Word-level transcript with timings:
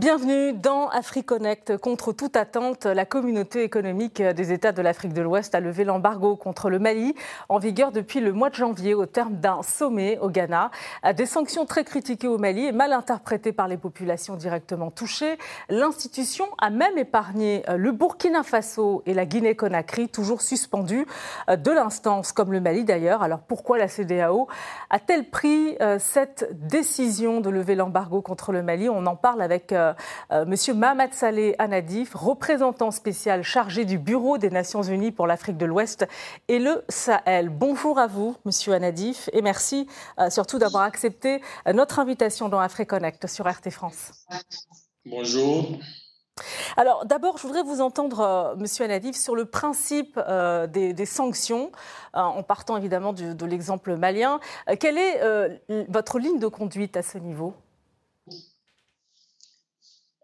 Bienvenue 0.00 0.54
dans 0.54 0.88
AfriConnect. 0.88 1.76
Contre 1.76 2.12
toute 2.14 2.34
attente, 2.34 2.86
la 2.86 3.04
communauté 3.04 3.64
économique 3.64 4.22
des 4.22 4.50
États 4.50 4.72
de 4.72 4.80
l'Afrique 4.80 5.12
de 5.12 5.20
l'Ouest 5.20 5.54
a 5.54 5.60
levé 5.60 5.84
l'embargo 5.84 6.36
contre 6.36 6.70
le 6.70 6.78
Mali 6.78 7.14
en 7.50 7.58
vigueur 7.58 7.92
depuis 7.92 8.20
le 8.20 8.32
mois 8.32 8.48
de 8.48 8.54
janvier 8.54 8.94
au 8.94 9.04
terme 9.04 9.34
d'un 9.34 9.62
sommet 9.62 10.18
au 10.20 10.30
Ghana. 10.30 10.70
Des 11.14 11.26
sanctions 11.26 11.66
très 11.66 11.84
critiquées 11.84 12.28
au 12.28 12.38
Mali 12.38 12.64
et 12.64 12.72
mal 12.72 12.94
interprétées 12.94 13.52
par 13.52 13.68
les 13.68 13.76
populations 13.76 14.36
directement 14.36 14.90
touchées. 14.90 15.36
L'institution 15.68 16.46
a 16.56 16.70
même 16.70 16.96
épargné 16.96 17.62
le 17.68 17.92
Burkina 17.92 18.42
Faso 18.42 19.02
et 19.04 19.12
la 19.12 19.26
Guinée-Conakry, 19.26 20.08
toujours 20.08 20.40
suspendus 20.40 21.04
de 21.46 21.70
l'instance, 21.70 22.32
comme 22.32 22.52
le 22.52 22.60
Mali 22.60 22.84
d'ailleurs. 22.84 23.22
Alors 23.22 23.40
pourquoi 23.40 23.76
la 23.76 23.86
CDAO 23.86 24.48
a-t-elle 24.88 25.28
pris 25.28 25.76
euh, 25.82 25.98
cette 26.00 26.48
décision 26.66 27.42
de 27.42 27.50
lever 27.50 27.74
l'embargo 27.74 28.22
contre 28.22 28.52
le 28.52 28.62
Mali? 28.62 28.88
On 28.88 29.04
en 29.04 29.14
parle 29.14 29.42
avec 29.42 29.72
euh, 29.72 29.89
Monsieur 30.46 30.74
Mohamed 30.74 31.12
Saleh 31.12 31.54
Anadif, 31.58 32.14
représentant 32.14 32.90
spécial 32.90 33.42
chargé 33.42 33.84
du 33.84 33.98
Bureau 33.98 34.38
des 34.38 34.50
Nations 34.50 34.82
Unies 34.82 35.12
pour 35.12 35.26
l'Afrique 35.26 35.56
de 35.56 35.66
l'Ouest 35.66 36.06
et 36.48 36.58
le 36.58 36.84
Sahel. 36.88 37.48
Bonjour 37.48 37.98
à 37.98 38.06
vous, 38.06 38.36
Monsieur 38.44 38.72
Anadif, 38.72 39.28
et 39.32 39.42
merci 39.42 39.86
euh, 40.18 40.30
surtout 40.30 40.58
d'avoir 40.58 40.84
accepté 40.84 41.42
notre 41.72 41.98
invitation 41.98 42.48
dans 42.48 42.60
AfriConnect 42.60 43.26
sur 43.26 43.46
RT 43.48 43.70
France. 43.70 44.12
Bonjour. 45.06 45.78
Alors 46.76 47.04
d'abord, 47.04 47.38
je 47.38 47.46
voudrais 47.46 47.62
vous 47.62 47.80
entendre, 47.80 48.20
euh, 48.20 48.56
Monsieur 48.56 48.84
Anadif, 48.84 49.16
sur 49.16 49.34
le 49.34 49.44
principe 49.44 50.18
euh, 50.18 50.66
des, 50.66 50.92
des, 50.92 51.06
sanctions, 51.06 51.70
euh, 52.16 52.20
en 52.20 52.42
partant 52.42 52.76
évidemment 52.76 53.12
de, 53.12 53.32
de 53.32 53.46
l'exemple 53.46 53.96
malien. 53.96 54.40
quelle 54.78 54.98
est 54.98 55.20
votre 55.88 56.18
ligne 56.18 56.38
de 56.38 56.46
conduite 56.46 56.96
à 56.96 57.02
ce 57.02 57.18
niveau? 57.18 57.54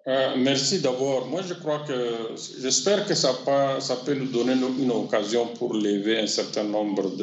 Euh, 0.08 0.36
merci 0.36 0.80
d'abord. 0.80 1.26
Moi, 1.26 1.42
je 1.42 1.54
crois 1.54 1.80
que 1.80 2.30
j'espère 2.60 3.06
que 3.06 3.14
ça, 3.14 3.34
peut 4.04 4.14
nous 4.14 4.26
donner 4.26 4.52
une 4.52 4.90
occasion 4.90 5.48
pour 5.48 5.74
lever 5.74 6.18
un 6.20 6.26
certain 6.26 6.64
nombre 6.64 7.16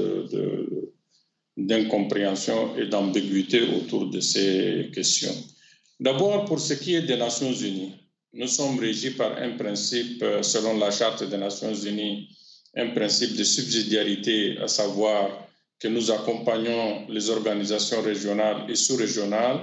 d'incompréhensions 1.55 2.75
et 2.77 2.87
d'ambiguïtés 2.87 3.63
autour 3.77 4.09
de 4.09 4.19
ces 4.19 4.91
questions. 4.93 5.35
D'abord, 5.99 6.45
pour 6.45 6.59
ce 6.59 6.73
qui 6.73 6.95
est 6.95 7.03
des 7.03 7.17
Nations 7.17 7.53
Unies, 7.53 7.93
nous 8.33 8.47
sommes 8.47 8.79
régis 8.79 9.15
par 9.15 9.37
un 9.37 9.51
principe, 9.51 10.21
euh, 10.23 10.41
selon 10.41 10.77
la 10.77 10.89
Charte 10.89 11.23
des 11.23 11.37
Nations 11.37 11.73
Unies, 11.73 12.27
un 12.75 12.89
principe 12.89 13.35
de 13.37 13.43
subsidiarité, 13.43 14.57
à 14.57 14.67
savoir 14.67 15.47
que 15.79 15.87
nous 15.87 16.11
accompagnons 16.11 17.07
les 17.09 17.29
organisations 17.29 18.01
régionales 18.01 18.65
et 18.69 18.75
sous-régionales 18.75 19.59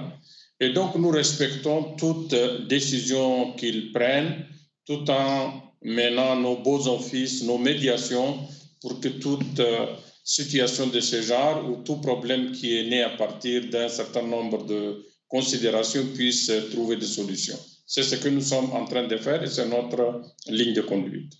et 0.61 0.69
donc, 0.69 0.95
nous 0.95 1.09
respectons 1.09 1.95
toute 1.95 2.35
décision 2.67 3.53
qu'ils 3.53 3.91
prennent 3.91 4.45
tout 4.85 5.09
en 5.09 5.73
menant 5.81 6.35
nos 6.35 6.57
beaux 6.57 6.87
offices, 6.87 7.43
nos 7.43 7.57
médiations 7.57 8.37
pour 8.79 8.99
que 8.99 9.07
toute 9.07 9.59
euh, 9.59 9.87
situation 10.23 10.85
de 10.87 10.99
ce 10.99 11.21
genre 11.23 11.67
ou 11.67 11.83
tout 11.83 11.97
problème 11.97 12.51
qui 12.51 12.77
est 12.77 12.83
né 12.83 13.01
à 13.01 13.09
partir 13.09 13.69
d'un 13.71 13.89
certain 13.89 14.21
nombre 14.21 14.65
de 14.67 15.03
considérations 15.27 16.05
puisse 16.13 16.51
trouver 16.71 16.95
des 16.95 17.07
solutions. 17.07 17.57
C'est 17.87 18.03
ce 18.03 18.15
que 18.15 18.29
nous 18.29 18.41
sommes 18.41 18.71
en 18.71 18.85
train 18.85 19.07
de 19.07 19.17
faire 19.17 19.41
et 19.41 19.47
c'est 19.47 19.67
notre 19.67 20.21
ligne 20.47 20.73
de 20.73 20.81
conduite. 20.81 21.33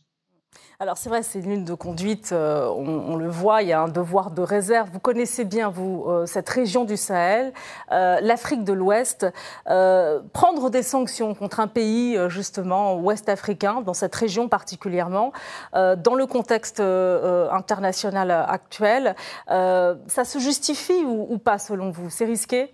Alors 0.82 0.98
c'est 0.98 1.10
vrai, 1.10 1.22
c'est 1.22 1.38
une 1.38 1.52
ligne 1.52 1.64
de 1.64 1.76
conduite, 1.76 2.32
euh, 2.32 2.68
on, 2.68 3.16
le 3.16 3.30
voit, 3.30 3.62
il 3.62 3.68
y 3.68 3.72
a 3.72 3.80
un 3.80 3.88
devoir 3.88 4.32
de 4.32 4.42
réserve. 4.42 4.90
Vous 4.92 5.00
connaissez 5.00 5.46
bien, 5.46 5.70
vous, 5.70 6.06
euh, 6.08 6.26
cette 6.26 6.50
région 6.50 6.86
du 6.86 6.98
Sahel, 6.98 7.54
euh, 7.92 8.18
l'Afrique 8.20 8.64
de 8.64 8.74
l'Ouest. 8.74 9.28
Prendre 10.34 10.72
des 10.72 10.82
sanctions 10.82 11.36
contre 11.36 11.60
un 11.60 11.68
pays, 11.68 12.18
justement, 12.30 12.96
ouest 12.96 13.30
africain, 13.30 13.82
dans 13.82 13.94
cette 13.94 14.16
région 14.16 14.50
particulièrement, 14.50 15.34
dans 15.74 16.16
le 16.16 16.26
contexte 16.26 16.80
international 16.80 18.32
actuel, 18.32 19.16
ça 19.48 20.26
se 20.26 20.40
justifie 20.40 21.04
ou 21.06 21.38
pas, 21.38 21.60
selon 21.60 21.92
vous? 21.92 22.10
C'est 22.10 22.26
risqué? 22.26 22.74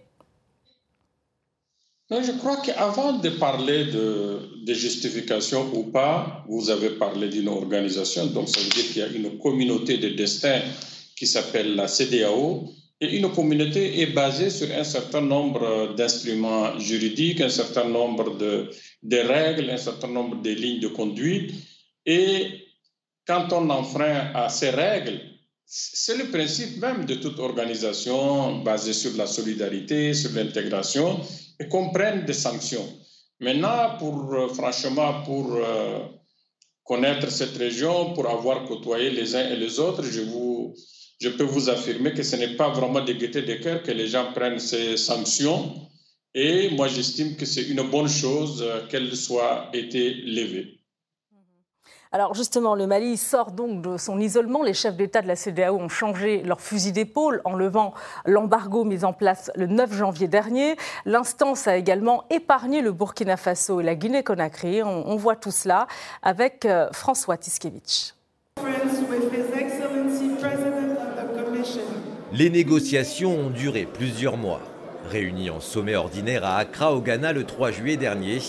Je 2.10 2.32
crois 2.38 2.58
qu'avant 2.58 3.14
de 3.14 3.30
parler 3.30 3.86
de, 3.86 4.64
de, 4.66 4.74
justification 4.74 5.70
ou 5.74 5.84
pas, 5.92 6.46
vous 6.48 6.70
avez 6.70 6.92
parlé 6.92 7.28
d'une 7.28 7.50
organisation, 7.50 8.28
donc 8.28 8.48
ça 8.48 8.62
veut 8.62 8.70
dire 8.70 8.86
qu'il 8.88 8.98
y 8.98 9.02
a 9.02 9.08
une 9.08 9.38
communauté 9.40 9.98
de 9.98 10.10
destin 10.10 10.62
qui 11.16 11.28
s'appelle 11.28 11.76
la 11.76 11.88
CDAO, 11.88 12.70
et 13.00 13.18
une 13.18 13.30
communauté 13.32 14.02
est 14.02 14.14
basée 14.14 14.50
sur 14.50 14.68
un 14.72 14.84
certain 14.84 15.22
nombre 15.22 15.94
d'instruments 15.96 16.80
juridiques, 16.80 17.42
un 17.42 17.50
certain 17.50 17.84
nombre 17.84 18.38
de, 18.38 18.70
de, 19.04 19.18
règles, 19.18 19.70
un 19.70 19.78
certain 19.78 20.08
nombre 20.08 20.42
de 20.42 20.50
lignes 20.50 20.80
de 20.80 20.88
conduite, 20.88 21.54
et 22.06 22.48
quand 23.28 23.52
on 23.52 23.70
enfreint 23.70 24.32
à 24.34 24.48
ces 24.48 24.70
règles, 24.70 25.20
c'est 25.66 26.18
le 26.18 26.32
principe 26.32 26.78
même 26.78 27.06
de 27.06 27.16
toute 27.16 27.40
organisation 27.40 28.64
basée 28.64 28.94
sur 28.94 29.12
la 29.18 29.28
solidarité, 29.28 30.14
sur 30.14 30.32
l'intégration, 30.32 31.20
et 31.60 31.68
qu'on 31.68 31.90
prenne 31.90 32.26
des 32.26 32.34
sanctions. 32.34 32.88
Maintenant, 33.40 33.98
pour, 34.00 34.34
euh, 34.34 34.48
franchement, 34.50 35.22
pour 35.24 35.56
euh, 35.56 36.00
connaître 36.84 37.32
cette 37.32 37.58
région, 37.58 38.14
pour 38.14 38.28
avoir 38.30 38.66
côtoyé 38.66 39.10
les 39.12 39.36
uns 39.36 39.50
et 39.50 39.56
les 39.56 39.80
autres, 39.80 40.04
je, 40.04 40.22
vous, 40.22 40.76
je 41.20 41.30
peux 41.30 41.44
vous 41.44 41.70
affirmer 41.70 42.14
que 42.14 42.24
ce 42.24 42.36
n'est 42.36 42.56
pas 42.56 42.70
vraiment 42.70 43.02
de 43.02 43.14
gaieté 43.14 43.42
de 43.44 43.56
cœur 43.56 43.84
que 43.84 43.92
les 43.92 44.08
gens 44.08 44.34
prennent 44.34 44.60
ces 44.60 44.98
sanctions. 44.98 45.88
Et 46.34 46.70
moi, 46.72 46.88
j'estime 46.88 47.36
que 47.36 47.46
c'est 47.46 47.64
une 47.64 47.84
bonne 47.90 48.10
chose 48.10 48.64
euh, 48.64 48.88
qu'elles 48.88 49.16
soient 49.16 49.70
été 49.74 50.14
levées. 50.14 50.77
Alors 52.12 52.34
justement, 52.34 52.76
le 52.76 52.88
Mali 52.88 53.18
sort 53.18 53.52
donc 53.52 53.82
de 53.82 53.98
son 53.98 54.20
isolement. 54.20 54.64
Les 54.64 54.74
chefs 54.74 54.96
d'État 54.96 55.22
de 55.22 55.28
la 55.28 55.36
CDAO 55.36 55.76
ont 55.76 55.90
changé 55.90 56.42
leur 56.44 56.62
fusil 56.62 56.92
d'épaule 56.92 57.42
en 57.44 57.54
levant 57.54 57.94
l'embargo 58.26 58.84
mis 58.86 59.04
en 59.04 59.14
place 59.14 59.52
le 59.56 59.68
9 59.68 59.94
janvier 59.94 60.28
dernier. 60.28 60.76
L'instance 61.06 61.68
a 61.68 61.76
également 61.76 62.24
épargné 62.30 62.82
le 62.82 62.92
Burkina 62.92 63.36
Faso 63.36 63.82
et 63.82 63.84
la 63.84 63.96
Guinée-Conakry. 63.96 64.84
On, 64.84 65.16
voit 65.18 65.36
tout 65.36 65.52
cela 65.52 65.88
avec 66.22 66.66
euh, 66.66 66.88
François 66.92 67.38
Tiskevich. 67.38 68.14
Les 72.34 72.50
négociations 72.50 73.32
ont 73.32 73.50
duré 73.50 73.86
plusieurs 73.86 74.38
mois. 74.38 74.62
Réunis 75.10 75.50
en 75.50 75.60
sommet 75.60 75.96
ordinaire 75.96 76.46
à 76.46 76.58
Accra, 76.58 76.94
au 76.94 77.02
Ghana, 77.02 77.34
le 77.34 77.46
3 77.46 77.72
juillet 77.72 77.98
dernier, 77.98 78.40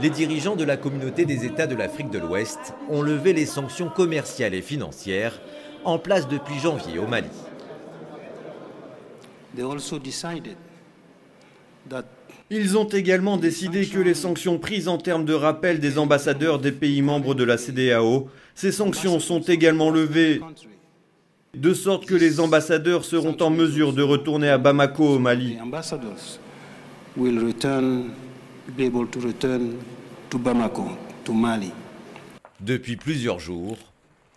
les 0.00 0.10
dirigeants 0.10 0.56
de 0.56 0.64
la 0.64 0.76
communauté 0.76 1.24
des 1.26 1.44
États 1.44 1.66
de 1.66 1.74
l'Afrique 1.74 2.10
de 2.10 2.18
l'Ouest 2.18 2.74
ont 2.88 3.02
levé 3.02 3.32
les 3.32 3.46
sanctions 3.46 3.88
commerciales 3.88 4.54
et 4.54 4.62
financières 4.62 5.40
en 5.84 5.98
place 5.98 6.28
depuis 6.28 6.58
janvier 6.58 6.98
au 6.98 7.06
Mali. 7.06 7.28
Ils 12.50 12.78
ont 12.78 12.88
également 12.88 13.36
décidé 13.36 13.86
que 13.86 13.98
les 13.98 14.14
sanctions 14.14 14.58
prises 14.58 14.88
en 14.88 14.98
termes 14.98 15.24
de 15.24 15.34
rappel 15.34 15.80
des 15.80 15.98
ambassadeurs 15.98 16.58
des 16.58 16.72
pays 16.72 17.02
membres 17.02 17.34
de 17.34 17.44
la 17.44 17.56
CDAO, 17.58 18.28
ces 18.54 18.72
sanctions 18.72 19.20
sont 19.20 19.40
également 19.40 19.90
levées 19.90 20.40
de 21.54 21.74
sorte 21.74 22.06
que 22.06 22.14
les 22.14 22.40
ambassadeurs 22.40 23.04
seront 23.04 23.36
en 23.40 23.50
mesure 23.50 23.92
de 23.92 24.02
retourner 24.02 24.48
à 24.48 24.58
Bamako 24.58 25.16
au 25.16 25.18
Mali. 25.18 25.58
Be 28.76 28.82
able 28.82 29.06
to 29.08 29.20
return 29.20 29.78
to 30.28 30.38
Bamako, 30.38 30.96
to 31.24 31.32
Mali. 31.32 31.72
Depuis 32.60 32.96
plusieurs 32.96 33.40
jours, 33.40 33.78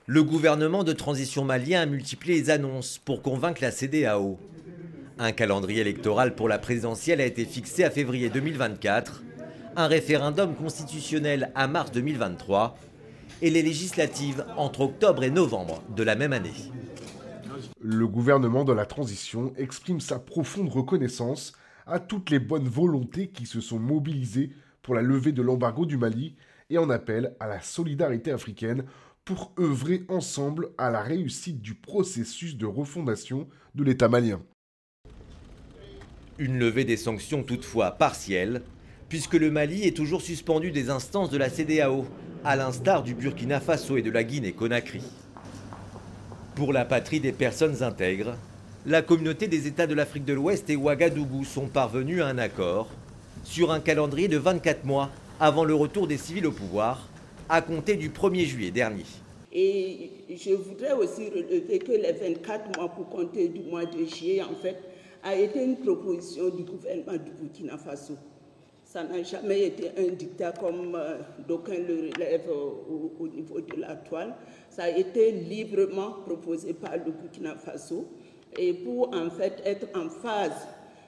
le 0.08 0.24
gouvernement 0.24 0.84
de 0.84 0.94
transition 0.94 1.44
malien 1.46 1.81
a 1.81 1.86
multiplié 1.86 2.40
les 2.40 2.50
annonces 2.50 2.98
pour 2.98 3.22
convaincre 3.22 3.62
la 3.62 3.72
CDAO. 3.72 4.40
Un 5.19 5.31
calendrier 5.34 5.81
électoral 5.81 6.36
pour 6.36 6.50
la 6.50 6.57
présidentielle 6.57 7.22
a 7.22 7.25
été 7.25 7.46
fixé 7.46 7.84
à 7.84 7.92
février 7.92 8.30
2024, 8.30 9.24
un 9.75 9.88
référendum 9.88 10.56
constitutionnel 10.56 11.52
à 11.54 11.68
mars 11.68 11.92
2023 11.92 12.78
et 13.42 13.50
les 13.50 13.62
législatives 13.62 14.46
entre 14.57 14.81
octobre 14.81 15.24
et 15.24 15.31
novembre 15.31 15.84
de 15.96 16.04
la 16.04 16.16
même 16.16 16.34
année. 16.34 16.54
Le 17.81 18.07
gouvernement 18.07 18.63
de 18.63 18.74
la 18.74 18.86
transition 18.86 19.54
exprime 19.57 20.00
sa 20.00 20.18
profonde 20.18 20.69
reconnaissance 20.69 21.54
à 21.85 22.00
toutes 22.00 22.30
les 22.30 22.39
bonnes 22.39 22.68
volontés 22.68 23.27
qui 23.27 23.45
se 23.45 23.62
sont 23.62 23.80
mobilisées 23.80 24.51
pour 24.81 24.95
la 24.95 25.01
levée 25.01 25.31
de 25.31 25.41
l'embargo 25.41 25.85
du 25.85 25.97
Mali 25.97 26.35
et 26.69 26.77
en 26.77 26.89
appelle 26.89 27.35
à 27.39 27.47
la 27.47 27.62
solidarité 27.62 28.31
africaine 28.31 28.85
pour 29.25 29.53
œuvrer 29.59 30.03
ensemble 30.09 30.69
à 30.77 30.89
la 30.89 31.01
réussite 31.01 31.62
du 31.62 31.75
processus 31.75 32.57
de 32.57 32.65
refondation 32.65 33.47
de 33.75 33.83
l'État 33.83 34.09
malien. 34.09 34.41
Une 36.39 36.59
levée 36.59 36.83
des 36.83 36.97
sanctions 36.97 37.44
toutefois 37.44 37.91
partielle, 37.91 38.63
puisque 39.07 39.35
le 39.35 39.51
Mali 39.51 39.83
est 39.83 39.95
toujours 39.95 40.21
suspendu 40.21 40.71
des 40.71 40.89
instances 40.89 41.30
de 41.30 41.38
la 41.38 41.50
CDAO, 41.50 42.06
à 42.44 42.56
l'instar 42.56 43.03
du 43.03 43.13
Burkina 43.13 43.62
Faso 43.62 43.95
et 43.95 44.01
de 44.01 44.12
la 44.12 44.24
Guinée-Conakry. 44.24 45.03
Pour 46.56 46.74
la 46.74 46.83
patrie 46.83 47.21
des 47.21 47.31
personnes 47.31 47.83
intègres, 47.83 48.35
la 48.85 49.01
communauté 49.01 49.47
des 49.47 49.68
États 49.68 49.88
de 49.88 49.94
l'Afrique 49.94 50.25
de 50.25 50.33
l'Ouest 50.33 50.69
et 50.69 50.75
Ouagadougou 50.75 51.45
sont 51.45 51.68
parvenus 51.68 52.21
à 52.21 52.27
un 52.27 52.38
accord 52.38 52.89
sur 53.45 53.71
un 53.71 53.80
calendrier 53.80 54.27
de 54.27 54.38
24 54.38 54.83
mois 54.83 55.09
avant 55.39 55.63
le 55.63 55.74
retour 55.74 56.06
des 56.06 56.18
civils 56.18 56.45
au 56.45 56.51
pouvoir, 56.51 57.07
à 57.47 57.62
compter 57.62 57.95
du 57.95 58.09
1er 58.09 58.45
juillet 58.45 58.71
dernier. 58.71 59.06
Et 59.53 60.12
je 60.30 60.51
voudrais 60.51 60.94
aussi 60.94 61.30
relever 61.30 61.80
que 61.80 61.91
les 61.94 62.12
24 62.12 62.77
mois 62.77 62.89
pour 62.89 63.07
compter 63.09 63.47
du 63.47 63.62
mois 63.62 63.85
de 63.85 64.06
juillet, 64.06 64.41
en 64.41 64.56
fait, 64.56 64.77
a 65.24 65.35
été 65.35 65.63
une 65.63 65.77
proposition 65.77 66.50
du 66.50 66.63
gouvernement 66.63 67.13
du 67.13 67.31
Burkina 67.31 67.77
Faso. 67.77 68.18
Ça 68.83 69.03
n'a 69.03 69.24
jamais 69.24 69.68
été 69.68 69.89
un 69.97 70.12
dictat 70.12 70.51
comme 70.51 70.95
euh, 70.95 71.18
d'aucuns 71.47 71.80
le 71.88 72.12
relèvent 72.13 72.50
au, 72.50 73.27
niveau 73.27 73.62
de 73.62 73.80
la 73.80 73.95
toile. 73.95 74.35
Ça 74.69 74.83
a 74.83 74.89
été 74.89 75.31
librement 75.31 76.12
proposé 76.25 76.74
par 76.74 76.97
le 76.97 77.12
Burkina 77.12 77.56
Faso 77.56 78.07
et 78.58 78.74
pour 78.74 79.14
en 79.16 79.30
fait 79.30 79.62
être 79.66 79.88
en 79.96 80.10
phase 80.10 80.68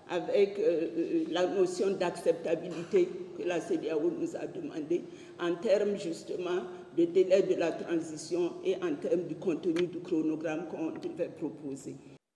avec 0.10 0.60
euh, 0.60 0.88
euh, 0.98 1.24
la 1.32 1.48
notion 1.48 1.92
d'acceptabilité 1.92 3.10
que 3.38 3.48
la 3.48 3.60
CDAO 3.60 4.12
nous 4.20 4.36
a 4.36 4.46
demandé 4.46 5.04
en 5.40 5.56
termes 5.56 5.98
justement 5.98 6.62
de 6.98 7.06
délai 7.06 7.42
de 7.44 7.56
la 7.56 7.72
transition 7.72 8.54
et 8.64 8.76
en 8.76 8.94
termes 8.96 9.24
du 9.24 9.36
contenu 9.36 9.88
du 9.88 10.00
chronogramme 10.00 10.66
qu'on 10.70 10.92
devait 10.92 11.30
proposer. 11.30 11.96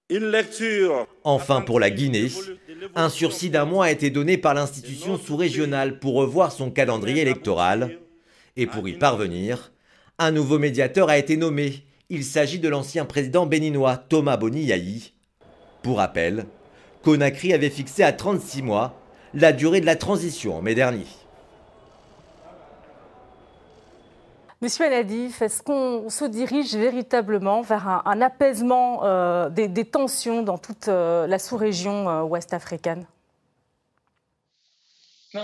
Une 0.09 0.31
lecture. 0.31 1.07
Enfin, 1.23 1.61
pour 1.61 1.79
la 1.79 1.91
Guinée, 1.91 2.29
un 2.95 3.09
sursis 3.09 3.51
d'un 3.51 3.65
mois 3.65 3.85
a 3.85 3.91
été 3.91 4.09
donné 4.09 4.39
par 4.39 4.55
l'institution 4.55 5.19
sous-régionale 5.19 5.99
pour 5.99 6.15
revoir 6.15 6.51
son 6.51 6.71
calendrier 6.71 7.21
électoral. 7.21 7.99
Et 8.57 8.65
pour 8.65 8.89
y 8.89 8.93
parvenir, 8.93 9.71
un 10.17 10.31
nouveau 10.31 10.57
médiateur 10.57 11.09
a 11.09 11.17
été 11.19 11.37
nommé. 11.37 11.83
Il 12.11 12.23
s'agit 12.23 12.57
de 12.57 12.67
l'ancien 12.67 13.05
président 13.05 13.45
béninois 13.45 13.95
Thomas 13.95 14.35
Boni 14.35 14.71
Pour 15.83 15.97
rappel, 15.97 16.47
Conakry 17.03 17.53
avait 17.53 17.69
fixé 17.69 18.01
à 18.01 18.11
36 18.11 18.63
mois 18.63 18.95
la 19.35 19.53
durée 19.53 19.79
de 19.79 19.85
la 19.85 19.95
transition 19.95 20.57
en 20.57 20.63
mai 20.63 20.73
dernier. 20.73 21.05
Monsieur 24.59 24.85
Aladif, 24.85 25.43
est-ce 25.43 25.61
qu'on 25.61 26.09
se 26.09 26.25
dirige 26.25 26.75
véritablement 26.75 27.61
vers 27.61 28.01
un, 28.03 28.21
apaisement 28.21 29.05
euh, 29.05 29.49
des, 29.49 29.85
tensions 29.85 30.41
dans 30.41 30.57
toute 30.57 30.87
euh, 30.87 31.27
la 31.27 31.37
sous-région 31.37 32.09
euh, 32.09 32.23
ouest 32.23 32.55
africaine? 32.55 33.05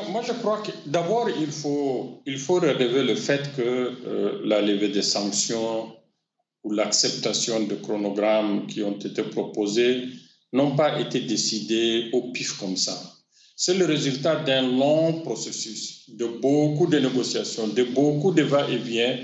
Moi, 0.10 0.24
je 0.24 0.34
crois 0.34 0.64
que 0.64 0.72
d'abord, 0.88 1.30
il 1.30 1.52
faut, 1.52 2.24
il 2.26 2.40
faut 2.40 2.56
relever 2.56 3.04
le 3.04 3.14
fait 3.14 3.56
que 3.56 4.42
la 4.44 4.60
levée 4.60 4.90
des 4.90 5.04
sanctions 5.04 5.94
ou 6.66 6.72
l'acceptation 6.72 7.62
de 7.62 7.76
chronogrammes 7.76 8.66
qui 8.66 8.82
ont 8.82 8.98
été 8.98 9.22
proposés 9.24 10.04
n'ont 10.52 10.76
pas 10.76 11.00
été 11.00 11.22
décidés 11.22 12.10
au 12.12 12.32
pif 12.32 12.58
comme 12.58 12.76
ça. 12.76 13.00
C'est 13.56 13.76
le 13.76 13.86
résultat 13.86 14.38
d'un 14.38 14.64
long 14.64 15.22
processus, 15.22 16.10
de 16.10 16.26
beaucoup 16.26 16.88
de 16.88 16.98
négociations, 17.00 17.68
de 17.68 17.84
beaucoup 17.84 18.34
de 18.34 18.42
va-et-vient. 18.42 19.18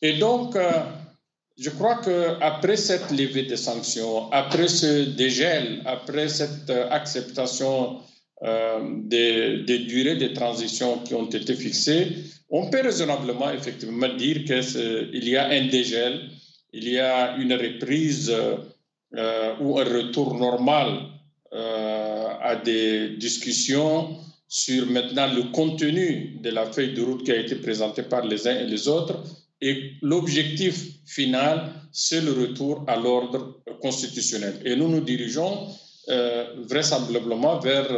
Et 0.00 0.14
donc, 0.18 0.54
euh, 0.56 0.70
je 1.58 1.70
crois 1.70 1.96
qu'après 1.96 2.76
cette 2.76 3.10
levée 3.10 3.42
des 3.42 3.56
sanctions, 3.56 4.30
après 4.32 4.68
ce 4.68 5.10
dégel, 5.16 5.82
après 5.84 6.28
cette 6.28 6.70
euh, 6.70 6.88
acceptation 6.90 7.98
euh, 8.44 8.78
des, 9.02 9.64
des, 9.64 9.80
durées 9.80 10.16
de 10.16 10.28
transition 10.28 10.98
qui 10.98 11.14
ont 11.14 11.28
été 11.28 11.54
fixées, 11.54 12.08
on 12.50 12.70
peut 12.70 12.82
raisonnablement 12.82 13.50
effectivement 13.50 14.14
dire 14.16 14.44
qu'il 14.44 15.28
y 15.28 15.36
a 15.36 15.46
un 15.48 15.66
dégel, 15.68 16.30
il 16.74 16.88
y 16.88 16.98
a 16.98 17.36
une 17.36 17.54
reprise 17.54 18.34
ou 19.60 19.78
un 19.78 19.84
retour 19.84 20.34
normal 20.34 20.88
à 21.52 22.56
des 22.56 23.16
discussions 23.16 24.16
sur 24.48 24.86
maintenant 24.86 25.32
le 25.32 25.44
contenu 25.52 26.38
de 26.40 26.50
la 26.50 26.66
feuille 26.66 26.94
de 26.94 27.02
route 27.02 27.24
qui 27.24 27.32
a 27.32 27.36
été 27.36 27.56
présentée 27.56 28.02
par 28.02 28.24
les 28.24 28.46
uns 28.46 28.58
et 28.58 28.66
les 28.66 28.86
autres. 28.88 29.22
Et 29.60 29.92
l'objectif 30.02 30.76
final, 31.06 31.72
c'est 31.90 32.20
le 32.20 32.32
retour 32.32 32.84
à 32.86 32.96
l'ordre 32.96 33.62
constitutionnel. 33.80 34.60
Et 34.64 34.76
nous 34.76 34.88
nous 34.88 35.00
dirigeons 35.00 35.68
euh, 36.08 36.54
vraisemblablement 36.68 37.58
vers 37.60 37.88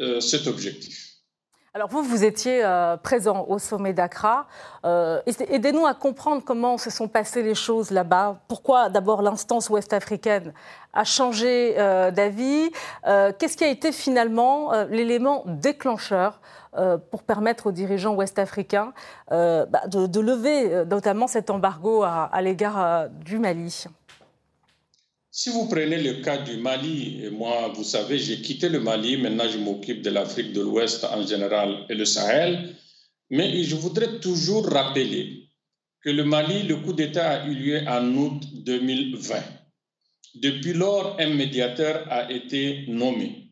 euh, 0.00 0.20
cet 0.20 0.46
objectif. 0.46 1.13
Alors 1.76 1.88
vous, 1.88 2.04
vous 2.04 2.22
étiez 2.22 2.64
euh, 2.64 2.96
présent 2.96 3.46
au 3.48 3.58
sommet 3.58 3.92
d'Accra. 3.92 4.46
Euh, 4.84 5.20
aidez-nous 5.26 5.84
à 5.86 5.94
comprendre 5.94 6.40
comment 6.46 6.78
se 6.78 6.88
sont 6.88 7.08
passées 7.08 7.42
les 7.42 7.56
choses 7.56 7.90
là-bas. 7.90 8.38
Pourquoi 8.46 8.90
d'abord 8.90 9.22
l'instance 9.22 9.70
ouest-africaine 9.70 10.52
a 10.92 11.02
changé 11.02 11.74
euh, 11.76 12.12
d'avis? 12.12 12.70
Qu'est-ce 13.04 13.56
qui 13.56 13.64
a 13.64 13.68
été 13.68 13.90
finalement 13.90 14.70
l'élément 14.84 15.42
déclencheur 15.46 16.40
pour 17.10 17.24
permettre 17.24 17.66
aux 17.66 17.72
dirigeants 17.72 18.14
ouest-africains 18.14 18.92
bah, 19.30 19.66
de, 19.88 20.20
lever 20.20 20.84
notamment 20.84 21.26
cet 21.26 21.50
embargo 21.50 22.04
à 22.04 22.40
l'égard 22.40 23.08
du 23.10 23.40
Mali? 23.40 23.86
Si 25.36 25.50
vous 25.50 25.66
prenez 25.66 26.00
le 26.00 26.22
cas 26.22 26.38
du 26.38 26.58
Mali, 26.58 27.24
et 27.24 27.30
moi, 27.30 27.72
vous 27.74 27.82
savez, 27.82 28.20
j'ai 28.20 28.40
quitté 28.40 28.68
le 28.68 28.78
Mali, 28.78 29.16
maintenant 29.16 29.48
je 29.48 29.58
m'occupe 29.58 30.00
de 30.00 30.10
l'Afrique 30.10 30.52
de 30.52 30.60
l'Ouest 30.60 31.02
en 31.02 31.26
général 31.26 31.86
et 31.90 31.94
le 31.96 32.04
Sahel, 32.04 32.76
mais 33.30 33.64
je 33.64 33.74
voudrais 33.74 34.20
toujours 34.20 34.64
rappeler 34.68 35.48
que 36.02 36.10
le 36.10 36.22
Mali, 36.22 36.62
le 36.62 36.76
coup 36.76 36.92
d'État 36.92 37.30
a 37.30 37.48
eu 37.48 37.54
lieu 37.54 37.80
en 37.88 38.14
août 38.14 38.44
2020. 38.64 39.42
Depuis 40.36 40.72
lors, 40.72 41.16
un 41.18 41.30
médiateur 41.34 42.06
a 42.12 42.30
été 42.30 42.84
nommé. 42.86 43.50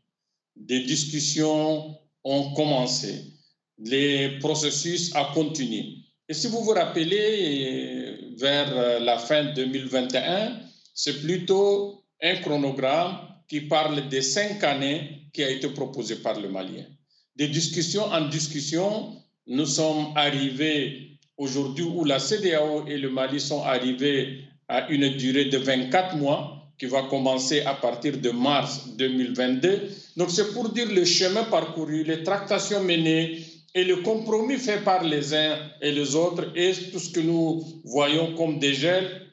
Des 0.54 0.84
discussions 0.84 1.98
ont 2.22 2.52
commencé. 2.52 3.24
Les 3.78 4.38
processus 4.38 5.12
ont 5.16 5.34
continué. 5.34 5.96
Et 6.28 6.34
si 6.34 6.46
vous 6.46 6.62
vous 6.62 6.74
rappelez, 6.74 8.18
vers 8.36 9.00
la 9.00 9.18
fin 9.18 9.52
2021, 9.52 10.60
c'est 10.94 11.20
plutôt 11.22 12.02
un 12.22 12.36
chronogramme 12.36 13.18
qui 13.48 13.62
parle 13.62 14.08
des 14.08 14.22
cinq 14.22 14.62
années 14.64 15.26
qui 15.32 15.42
a 15.42 15.50
été 15.50 15.68
proposé 15.68 16.16
par 16.16 16.38
le 16.40 16.48
Malien. 16.48 16.84
Des 17.36 17.48
discussions 17.48 18.04
en 18.04 18.28
discussion, 18.28 19.16
nous 19.46 19.66
sommes 19.66 20.12
arrivés 20.16 21.18
aujourd'hui 21.36 21.84
où 21.84 22.04
la 22.04 22.18
CDAO 22.18 22.86
et 22.86 22.98
le 22.98 23.10
Mali 23.10 23.40
sont 23.40 23.62
arrivés 23.62 24.44
à 24.68 24.88
une 24.88 25.08
durée 25.16 25.46
de 25.46 25.58
24 25.58 26.16
mois 26.16 26.62
qui 26.78 26.86
va 26.86 27.02
commencer 27.02 27.60
à 27.62 27.74
partir 27.74 28.18
de 28.18 28.30
mars 28.30 28.88
2022. 28.96 29.88
Donc 30.16 30.30
c'est 30.30 30.52
pour 30.52 30.68
dire 30.70 30.88
le 30.92 31.04
chemin 31.04 31.44
parcouru, 31.44 32.04
les 32.04 32.22
tractations 32.22 32.82
menées 32.82 33.44
et 33.74 33.84
le 33.84 33.96
compromis 33.96 34.58
fait 34.58 34.82
par 34.84 35.04
les 35.04 35.34
uns 35.34 35.58
et 35.80 35.92
les 35.92 36.14
autres 36.14 36.52
et 36.54 36.72
tout 36.92 36.98
ce 36.98 37.10
que 37.10 37.20
nous 37.20 37.64
voyons 37.84 38.34
comme 38.34 38.58
des 38.58 38.74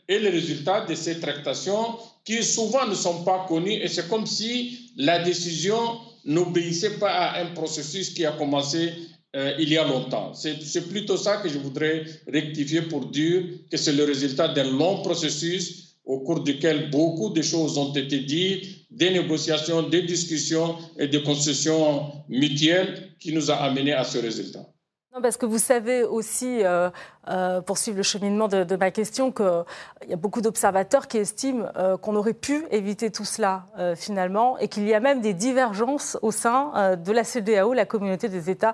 et 0.09 0.19
les 0.19 0.29
résultats 0.29 0.85
de 0.85 0.95
ces 0.95 1.19
tractations 1.19 1.95
qui 2.25 2.43
souvent 2.43 2.85
ne 2.87 2.95
sont 2.95 3.23
pas 3.23 3.45
connus 3.47 3.73
et 3.73 3.87
c'est 3.87 4.09
comme 4.09 4.25
si 4.25 4.91
la 4.97 5.19
décision 5.23 5.79
n'obéissait 6.25 6.97
pas 6.97 7.11
à 7.11 7.41
un 7.41 7.53
processus 7.53 8.09
qui 8.09 8.25
a 8.25 8.31
commencé 8.31 8.91
euh, 9.35 9.53
il 9.59 9.69
y 9.69 9.77
a 9.77 9.87
longtemps. 9.87 10.33
C'est 10.33 10.89
plutôt 10.89 11.15
ça 11.15 11.37
que 11.37 11.47
je 11.47 11.59
voudrais 11.59 12.03
rectifier 12.27 12.81
pour 12.81 13.05
dire 13.05 13.43
que 13.71 13.77
c'est 13.77 13.93
le 13.93 14.03
résultat 14.03 14.47
d'un 14.49 14.71
long 14.71 15.03
processus 15.03 15.95
au 16.03 16.21
cours 16.21 16.43
duquel 16.43 16.89
beaucoup 16.89 17.29
de 17.29 17.43
choses 17.43 17.77
ont 17.77 17.93
été 17.93 18.21
dites, 18.21 18.87
des 18.89 19.11
négociations, 19.11 19.83
des 19.83 20.01
discussions 20.01 20.75
et 20.97 21.07
des 21.07 21.21
concessions 21.21 22.11
mutuelles 22.27 23.11
qui 23.19 23.31
nous 23.31 23.51
a 23.51 23.55
amenés 23.57 23.93
à 23.93 24.03
ce 24.03 24.17
résultat. 24.17 24.67
Parce 25.11 25.37
que 25.37 25.45
vous 25.45 25.57
savez 25.57 26.03
aussi, 26.03 26.63
euh, 26.63 26.89
euh, 27.29 27.61
pour 27.61 27.77
suivre 27.77 27.97
le 27.97 28.03
cheminement 28.03 28.47
de, 28.47 28.75
ma 28.75 28.91
question, 28.91 29.31
qu'il 29.31 29.65
y 30.07 30.13
a 30.13 30.15
beaucoup 30.15 30.39
d'observateurs 30.41 31.07
qui 31.07 31.17
estiment 31.17 31.67
euh, 31.77 31.97
qu'on 31.97 32.15
aurait 32.15 32.35
pu 32.35 32.65
éviter 32.71 33.11
tout 33.11 33.25
cela 33.25 33.65
finalement 33.97 34.57
et 34.59 34.67
qu'il 34.67 34.87
y 34.87 34.93
a 34.93 34.99
même 34.99 35.21
des 35.21 35.33
divergences 35.33 36.17
au 36.21 36.31
sein 36.31 36.95
de 36.95 37.11
la 37.11 37.23
CDAO, 37.23 37.73
la 37.73 37.85
communauté 37.85 38.29
des 38.29 38.49
États 38.49 38.73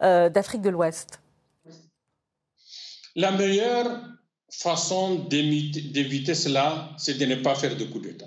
d'Afrique 0.00 0.62
de 0.62 0.70
l'Ouest. 0.70 1.20
La 3.14 3.32
meilleure 3.32 4.02
façon 4.50 5.26
d'éviter 5.30 6.34
cela, 6.34 6.90
c'est 6.98 7.18
de 7.18 7.24
ne 7.26 7.36
pas 7.36 7.54
faire 7.54 7.76
de 7.76 7.84
coup 7.84 8.00
d'État. 8.00 8.26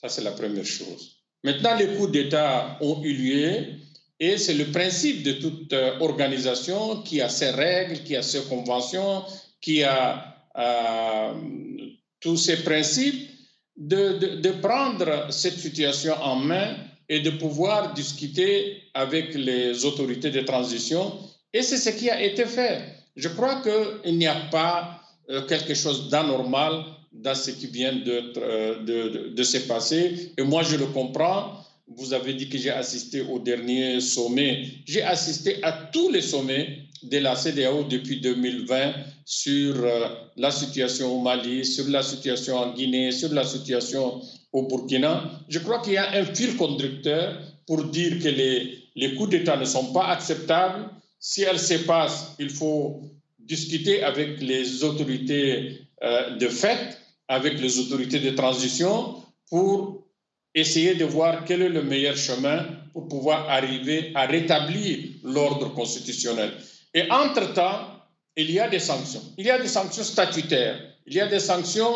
Ça, 0.00 0.08
c'est 0.08 0.22
la 0.22 0.32
première 0.32 0.64
chose. 0.64 1.18
Maintenant, 1.44 1.76
les 1.76 1.96
coups 1.96 2.12
d'État 2.12 2.78
ont 2.80 3.02
eu 3.02 3.12
lieu 3.12 3.66
et 4.20 4.36
c'est 4.36 4.54
le 4.54 4.66
principe 4.66 5.22
de 5.22 5.32
toute 5.32 5.72
euh, 5.72 5.98
organisation 6.00 7.02
qui 7.02 7.20
a 7.20 7.28
ses 7.28 7.50
règles, 7.50 8.02
qui 8.02 8.16
a 8.16 8.22
ses 8.22 8.42
conventions, 8.42 9.22
qui 9.60 9.84
a 9.84 10.34
euh, 10.56 11.34
tous 12.20 12.36
ses 12.36 12.62
principes, 12.62 13.30
de, 13.76 14.40
de, 14.40 14.50
prendre 14.60 15.30
cette 15.30 15.56
situation 15.56 16.12
en 16.20 16.34
main 16.34 16.74
et 17.08 17.20
de 17.20 17.30
pouvoir 17.30 17.94
discuter 17.94 18.82
avec 18.92 19.34
les 19.34 19.84
autorités 19.84 20.30
de 20.30 20.40
transition. 20.40 21.12
Et 21.52 21.62
c'est 21.62 21.76
ce 21.76 21.90
qui 21.90 22.10
a 22.10 22.20
été 22.20 22.44
fait. 22.44 22.82
Je 23.14 23.28
crois 23.28 23.62
qu'il 23.62 24.18
n'y 24.18 24.26
a 24.26 24.34
pas 24.50 25.00
euh, 25.30 25.46
quelque 25.46 25.74
chose 25.74 26.08
d'anormal 26.08 26.82
dans 27.12 27.36
ce 27.36 27.52
qui 27.52 27.68
vient 27.68 27.92
de, 27.94 29.30
de, 29.32 29.42
se 29.44 29.58
passer. 29.58 30.32
Et 30.36 30.42
moi, 30.42 30.64
je 30.64 30.76
le 30.76 30.86
comprends 30.86 31.57
vous 31.96 32.12
avez 32.12 32.34
dit 32.34 32.48
que 32.48 32.58
j'ai 32.58 32.70
assisté 32.70 33.22
au 33.22 33.38
dernier 33.38 34.00
sommet. 34.00 34.66
J'ai 34.86 35.02
assisté 35.02 35.62
à 35.62 35.72
tous 35.72 36.10
les 36.10 36.22
sommets 36.22 36.88
de 37.02 37.18
la 37.18 37.34
CDAO 37.34 37.84
depuis 37.84 38.20
2020 38.20 38.92
sur 39.24 39.76
euh, 39.76 40.08
la 40.36 40.50
situation 40.50 41.16
au 41.16 41.22
Mali, 41.22 41.64
sur 41.64 41.88
la 41.88 42.02
situation 42.02 42.56
en 42.56 42.74
Guinée, 42.74 43.12
sur 43.12 43.32
la 43.32 43.44
situation 43.44 44.20
au 44.52 44.66
Burkina. 44.66 45.30
Je 45.48 45.58
crois 45.60 45.80
qu'il 45.80 45.94
y 45.94 45.96
a 45.96 46.10
un 46.12 46.24
fil 46.24 46.56
conducteur 46.56 47.40
pour 47.66 47.84
dire 47.84 48.18
que 48.18 48.28
les, 48.28 48.78
les 48.96 49.14
coups 49.14 49.30
d'État 49.30 49.56
ne 49.56 49.64
sont 49.64 49.92
pas 49.92 50.08
acceptables. 50.08 50.90
Si 51.20 51.42
elles 51.42 51.60
se 51.60 51.74
passent, 51.74 52.34
il 52.38 52.50
faut 52.50 53.00
discuter 53.38 54.02
avec 54.02 54.40
les 54.40 54.84
autorités 54.84 55.80
euh, 56.02 56.36
de 56.36 56.48
fait, 56.48 56.98
avec 57.28 57.60
les 57.60 57.78
autorités 57.78 58.20
de 58.20 58.30
transition, 58.30 59.16
pour 59.48 59.97
essayer 60.54 60.94
de 60.94 61.04
voir 61.04 61.44
quel 61.44 61.62
est 61.62 61.68
le 61.68 61.82
meilleur 61.82 62.16
chemin 62.16 62.66
pour 62.92 63.08
pouvoir 63.08 63.48
arriver 63.48 64.12
à 64.14 64.26
rétablir 64.26 64.98
l'ordre 65.22 65.72
constitutionnel. 65.74 66.52
Et 66.94 67.10
entre-temps, 67.10 67.98
il 68.36 68.50
y 68.50 68.60
a 68.60 68.68
des 68.68 68.78
sanctions. 68.78 69.22
Il 69.36 69.46
y 69.46 69.50
a 69.50 69.58
des 69.60 69.68
sanctions 69.68 70.04
statutaires. 70.04 70.80
Il 71.06 71.14
y 71.14 71.20
a 71.20 71.26
des 71.26 71.40
sanctions 71.40 71.92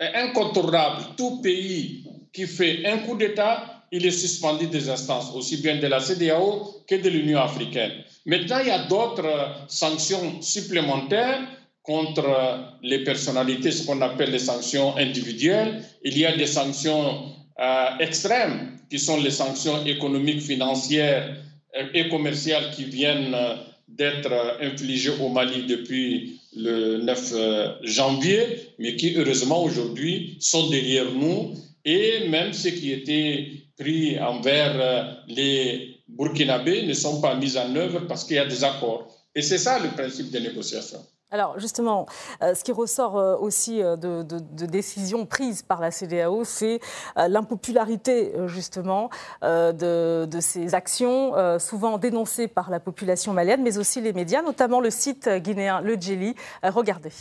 euh, 0.00 0.06
incontournables. 0.14 1.04
Tout 1.16 1.40
pays 1.42 2.04
qui 2.32 2.46
fait 2.46 2.86
un 2.86 2.98
coup 2.98 3.16
d'État, 3.16 3.84
il 3.90 4.06
est 4.06 4.10
suspendu 4.10 4.68
des 4.68 4.88
instances, 4.88 5.30
aussi 5.34 5.58
bien 5.58 5.78
de 5.78 5.86
la 5.86 6.00
CDAO 6.00 6.84
que 6.88 6.94
de 6.94 7.08
l'Union 7.08 7.40
africaine. 7.40 7.92
Maintenant, 8.24 8.58
il 8.60 8.68
y 8.68 8.70
a 8.70 8.86
d'autres 8.86 9.26
euh, 9.26 9.48
sanctions 9.68 10.40
supplémentaires 10.40 11.40
contre 11.82 12.24
euh, 12.24 12.58
les 12.82 13.04
personnalités, 13.04 13.70
ce 13.70 13.84
qu'on 13.84 14.00
appelle 14.00 14.30
les 14.30 14.38
sanctions 14.38 14.96
individuelles. 14.96 15.84
Il 16.04 16.16
y 16.16 16.24
a 16.24 16.36
des 16.36 16.46
sanctions 16.46 17.24
extrêmes, 18.00 18.78
qui 18.90 18.98
sont 18.98 19.20
les 19.20 19.30
sanctions 19.30 19.84
économiques, 19.84 20.42
financières 20.42 21.36
et 21.94 22.08
commerciales 22.08 22.70
qui 22.74 22.84
viennent 22.84 23.36
d'être 23.88 24.32
infligés 24.60 25.12
au 25.20 25.28
Mali 25.28 25.66
depuis 25.66 26.40
le 26.56 26.98
9 26.98 27.32
euh, 27.32 27.74
janvier, 27.82 28.40
mais 28.78 28.96
qui 28.96 29.14
heureusement 29.16 29.62
aujourd'hui 29.62 30.36
sont 30.40 30.68
derrière 30.68 31.10
nous 31.12 31.54
et 31.84 32.28
même 32.28 32.52
ceux 32.52 32.70
qui 32.70 32.92
étaient 32.92 33.50
pris 33.78 34.18
envers 34.20 34.74
euh, 34.80 35.12
les 35.28 35.96
Burkinabés 36.08 36.82
ne 36.82 36.94
sont 36.94 37.20
pas 37.20 37.34
mis 37.34 37.56
en 37.56 37.74
œuvre 37.74 38.00
parce 38.06 38.24
qu'il 38.24 38.36
y 38.36 38.38
a 38.38 38.46
des 38.46 38.64
accords. 38.64 39.08
Et 39.34 39.42
c'est 39.42 39.58
ça 39.58 39.78
le 39.78 39.88
principe 39.90 40.30
des 40.30 40.40
négociations. 40.40 41.04
Alors 41.32 41.58
justement, 41.58 42.06
euh, 42.42 42.54
ce 42.54 42.62
qui 42.62 42.72
ressort 42.72 43.18
euh, 43.18 43.36
aussi 43.38 43.82
euh, 43.82 43.96
de, 43.96 44.66
décisions 44.66 45.24
prises 45.24 45.62
par 45.62 45.80
la 45.80 45.90
CDAO, 45.90 46.44
c'est 46.44 46.78
l'impopularité 47.16 48.32
justement 48.46 49.10
de, 49.42 50.38
ces 50.40 50.74
actions, 50.74 51.32
souvent 51.58 51.98
dénoncées 51.98 52.48
par 52.48 52.70
la 52.70 52.80
population 52.80 53.32
malienne, 53.32 53.62
mais 53.62 53.78
aussi 53.78 54.00
les 54.00 54.12
médias, 54.12 54.42
notamment 54.42 54.80
le 54.80 54.90
site 54.90 55.28
guinéen 55.28 55.80
Le 55.80 55.96
Djeli. 55.96 56.34
regardez. 56.62 57.12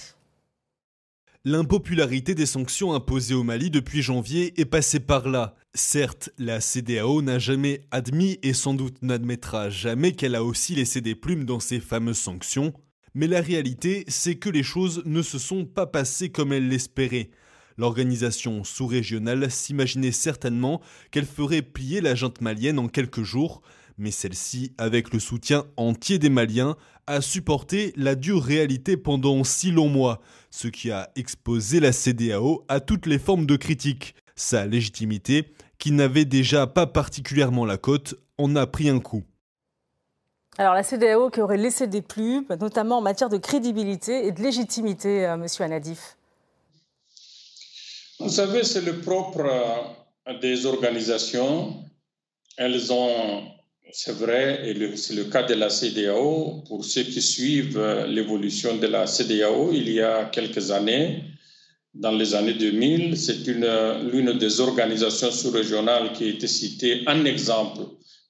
L'impopularité 1.43 2.35
des 2.35 2.45
sanctions 2.45 2.93
imposées 2.93 3.33
au 3.33 3.43
Mali 3.43 3.69
depuis 3.69 4.01
janvier 4.01 4.59
est 4.59 4.65
passée 4.65 4.99
par 4.99 5.27
là. 5.27 5.55
Certes, 5.73 6.29
la 6.37 6.61
CDAO 6.61 7.21
n'a 7.21 7.39
jamais 7.39 7.81
admis 7.91 8.39
et 8.43 8.53
sans 8.53 8.73
doute 8.73 9.01
n'admettra 9.01 9.69
jamais 9.69 10.11
qu'elle 10.11 10.35
a 10.35 10.43
aussi 10.43 10.75
laissé 10.75 11.01
des 11.01 11.15
plumes 11.15 11.45
dans 11.45 11.59
ces 11.59 11.79
fameuses 11.79 12.19
sanctions, 12.19 12.73
mais 13.13 13.27
la 13.27 13.41
réalité, 13.41 14.05
c'est 14.07 14.35
que 14.35 14.49
les 14.49 14.63
choses 14.63 15.03
ne 15.05 15.21
se 15.21 15.37
sont 15.37 15.65
pas 15.65 15.85
passées 15.85 16.29
comme 16.29 16.53
elle 16.53 16.67
l'espérait. 16.67 17.29
L'organisation 17.77 18.63
sous-régionale 18.63 19.49
s'imaginait 19.49 20.11
certainement 20.11 20.81
qu'elle 21.09 21.25
ferait 21.25 21.61
plier 21.61 22.01
la 22.01 22.15
junte 22.15 22.41
malienne 22.41 22.79
en 22.79 22.87
quelques 22.87 23.23
jours, 23.23 23.61
mais 23.97 24.11
celle-ci, 24.11 24.73
avec 24.77 25.13
le 25.13 25.19
soutien 25.19 25.65
entier 25.77 26.17
des 26.17 26.29
Maliens, 26.29 26.75
a 27.07 27.21
supporté 27.21 27.93
la 27.95 28.15
dure 28.15 28.43
réalité 28.43 28.97
pendant 28.97 29.43
six 29.43 29.71
longs 29.71 29.89
mois, 29.89 30.21
ce 30.49 30.67
qui 30.67 30.91
a 30.91 31.09
exposé 31.15 31.79
la 31.79 31.91
CDAO 31.91 32.65
à 32.67 32.79
toutes 32.79 33.05
les 33.05 33.19
formes 33.19 33.45
de 33.45 33.55
critiques. 33.55 34.15
Sa 34.35 34.65
légitimité, 34.65 35.53
qui 35.77 35.91
n'avait 35.91 36.25
déjà 36.25 36.67
pas 36.67 36.87
particulièrement 36.87 37.65
la 37.65 37.77
cote, 37.77 38.15
en 38.37 38.55
a 38.55 38.65
pris 38.65 38.89
un 38.89 38.99
coup. 38.99 39.23
Alors 40.57 40.73
la 40.73 40.83
CDAO 40.83 41.29
qui 41.29 41.39
aurait 41.39 41.57
laissé 41.57 41.87
des 41.87 42.01
plumes, 42.01 42.45
notamment 42.59 42.97
en 42.97 43.01
matière 43.01 43.29
de 43.29 43.37
crédibilité 43.37 44.27
et 44.27 44.31
de 44.31 44.41
légitimité, 44.41 45.25
euh, 45.25 45.37
Monsieur 45.37 45.63
Anadif. 45.63 46.17
Vous 48.19 48.29
savez, 48.29 48.63
c'est 48.63 48.81
le 48.81 48.99
propre 48.99 49.45
euh, 49.45 50.39
des 50.39 50.65
organisations. 50.65 51.85
Elles 52.57 52.91
ont, 52.91 53.43
c'est 53.93 54.11
vrai, 54.11 54.69
et 54.69 54.97
c'est 54.97 55.15
le 55.15 55.23
cas 55.23 55.43
de 55.43 55.53
la 55.53 55.69
CDAO. 55.69 56.63
Pour 56.67 56.83
ceux 56.83 57.03
qui 57.03 57.21
suivent 57.21 57.79
euh, 57.79 58.05
l'évolution 58.05 58.75
de 58.75 58.87
la 58.87 59.07
CDAO, 59.07 59.71
il 59.71 59.89
y 59.89 60.01
a 60.01 60.25
quelques 60.25 60.69
années, 60.71 61.23
dans 61.93 62.11
les 62.11 62.35
années 62.35 62.55
2000, 62.55 63.17
c'est 63.17 63.47
l'une 63.47 64.37
des 64.37 64.59
organisations 64.59 65.31
sous-régionales 65.31 66.11
qui 66.11 66.25
a 66.25 66.27
été 66.27 66.47
citée 66.47 67.03
en 67.07 67.23
exemple 67.23 67.81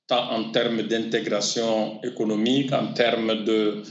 en 0.10 0.52
termes 0.52 0.84
d'intégration 0.84 2.02
économique, 2.04 2.74
en 2.74 2.94
termes 2.94 3.46
de 3.46 3.84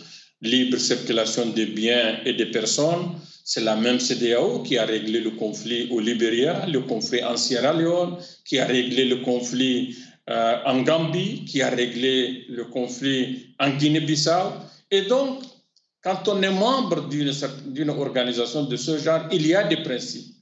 libre 0.42 0.78
circulation 0.78 1.46
des 1.46 1.66
biens 1.66 2.20
et 2.24 2.34
des 2.34 2.46
personnes. 2.46 3.12
C'est 3.44 3.62
la 3.62 3.76
même 3.76 3.98
CDAO 3.98 4.62
qui 4.62 4.78
a 4.78 4.84
réglé 4.84 5.20
le 5.20 5.30
conflit 5.30 5.88
au 5.90 6.00
Libéria, 6.00 6.66
le 6.66 6.80
conflit 6.80 7.22
en 7.24 7.36
Sierra 7.36 7.72
Leone, 7.72 8.16
qui 8.44 8.58
a 8.58 8.66
réglé 8.66 9.06
le 9.06 9.16
conflit 9.16 9.96
euh, 10.28 10.56
en 10.64 10.82
Gambie, 10.82 11.44
qui 11.46 11.62
a 11.62 11.70
réglé 11.70 12.44
le 12.48 12.64
conflit 12.66 13.54
en 13.58 13.70
Guinée-Bissau. 13.70 14.52
Et 14.90 15.02
donc, 15.02 15.42
quand 16.02 16.28
on 16.28 16.40
est 16.42 16.50
membre 16.50 17.08
d'une 17.08 17.90
organisation 17.90 18.64
de 18.64 18.76
ce 18.76 18.98
genre, 18.98 19.26
il 19.32 19.46
y 19.46 19.54
a 19.54 19.64
des 19.64 19.78
principes. 19.78 20.34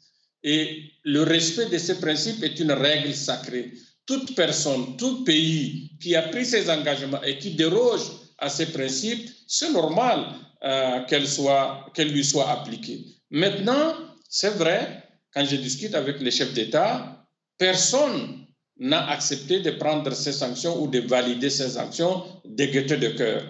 Et 0.44 0.82
le 1.04 1.22
respect 1.22 1.66
de 1.66 1.78
ces 1.78 1.98
principes 1.98 2.44
est 2.44 2.60
une 2.60 2.72
règle 2.72 3.12
sacrée 3.12 3.72
toute 4.08 4.34
personne, 4.34 4.96
tout 4.96 5.22
pays 5.22 5.90
qui 6.00 6.16
a 6.16 6.22
pris 6.22 6.46
ses 6.46 6.70
engagements 6.70 7.22
et 7.22 7.38
qui 7.38 7.50
déroge 7.50 8.00
à 8.38 8.48
ces 8.48 8.72
principes, 8.72 9.28
c'est 9.46 9.70
normal 9.70 10.24
euh, 10.64 11.04
qu'elle 11.04 12.10
lui 12.10 12.24
soit 12.24 12.50
appliquée. 12.50 13.04
Maintenant, 13.30 13.92
c'est 14.30 14.56
vrai, 14.56 15.04
quand 15.34 15.44
je 15.44 15.56
discute 15.56 15.94
avec 15.94 16.20
les 16.20 16.30
chefs 16.30 16.54
d'État, 16.54 17.26
personne 17.58 18.46
n'a 18.78 19.10
accepté 19.10 19.60
de 19.60 19.72
prendre 19.72 20.14
ces 20.14 20.32
sanctions 20.32 20.82
ou 20.82 20.88
de 20.88 21.00
valider 21.00 21.50
ces 21.50 21.68
sanctions 21.68 22.24
gaieté 22.46 22.96
de 22.96 23.08
cœur. 23.08 23.42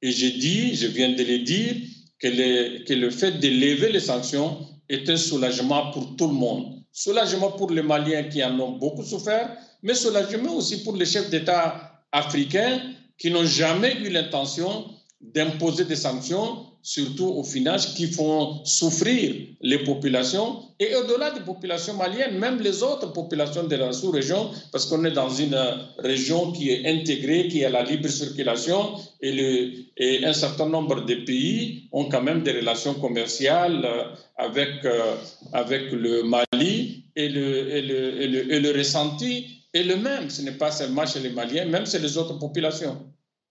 Et 0.00 0.12
j'ai 0.12 0.30
dit, 0.30 0.74
je 0.76 0.86
viens 0.86 1.10
de 1.10 1.24
le 1.24 1.38
dire, 1.40 1.74
que, 2.18 2.84
que 2.84 2.94
le 2.94 3.10
fait 3.10 3.32
de 3.32 3.48
lever 3.48 3.92
les 3.92 4.00
sanctions 4.00 4.66
est 4.88 5.10
un 5.10 5.16
soulagement 5.18 5.90
pour 5.90 6.16
tout 6.16 6.28
le 6.28 6.34
monde. 6.34 6.82
Soulagement 6.90 7.52
pour 7.52 7.70
les 7.70 7.82
Maliens 7.82 8.22
qui 8.24 8.42
en 8.42 8.58
ont 8.58 8.78
beaucoup 8.78 9.04
souffert, 9.04 9.54
mais 9.86 9.94
soulagement 9.94 10.56
aussi 10.56 10.82
pour 10.82 10.96
les 10.96 11.06
chefs 11.06 11.30
d'État 11.30 12.02
africains 12.10 12.80
qui 13.18 13.30
n'ont 13.30 13.46
jamais 13.46 13.94
eu 14.02 14.08
l'intention 14.10 14.84
d'imposer 15.20 15.84
des 15.84 15.96
sanctions, 15.96 16.66
surtout 16.82 17.28
au 17.28 17.44
final, 17.44 17.78
qui 17.96 18.08
font 18.08 18.64
souffrir 18.64 19.34
les 19.60 19.78
populations. 19.78 20.62
Et 20.80 20.94
au-delà 20.96 21.30
des 21.30 21.40
populations 21.40 21.94
maliennes, 21.94 22.36
même 22.36 22.60
les 22.60 22.82
autres 22.82 23.12
populations 23.12 23.64
de 23.64 23.76
la 23.76 23.92
sous-région, 23.92 24.50
parce 24.72 24.86
qu'on 24.86 25.04
est 25.04 25.12
dans 25.12 25.30
une 25.30 25.56
région 25.98 26.50
qui 26.52 26.70
est 26.70 26.86
intégrée, 26.86 27.46
qui 27.48 27.64
a 27.64 27.70
la 27.70 27.84
libre 27.84 28.08
circulation 28.08 28.96
et, 29.20 29.86
et 29.96 30.24
un 30.24 30.32
certain 30.32 30.68
nombre 30.68 31.04
de 31.06 31.14
pays 31.14 31.88
ont 31.92 32.06
quand 32.06 32.22
même 32.22 32.42
des 32.42 32.52
relations 32.52 32.94
commerciales 32.94 33.88
avec, 34.36 34.84
euh, 34.84 35.14
avec 35.52 35.92
le 35.92 36.24
Mali 36.24 37.04
et 37.14 37.28
le, 37.28 37.74
et 37.74 37.82
le, 37.82 38.20
et 38.22 38.28
le, 38.28 38.52
et 38.52 38.60
le 38.60 38.72
ressenti 38.72 39.55
le 39.82 39.96
même, 39.96 40.30
ce 40.30 40.42
n'est 40.42 40.52
pas 40.52 40.70
seulement 40.70 41.06
chez 41.06 41.20
les 41.20 41.30
Maliens, 41.30 41.66
même 41.66 41.86
chez 41.86 41.98
les 41.98 42.16
autres 42.16 42.38
populations. 42.38 43.06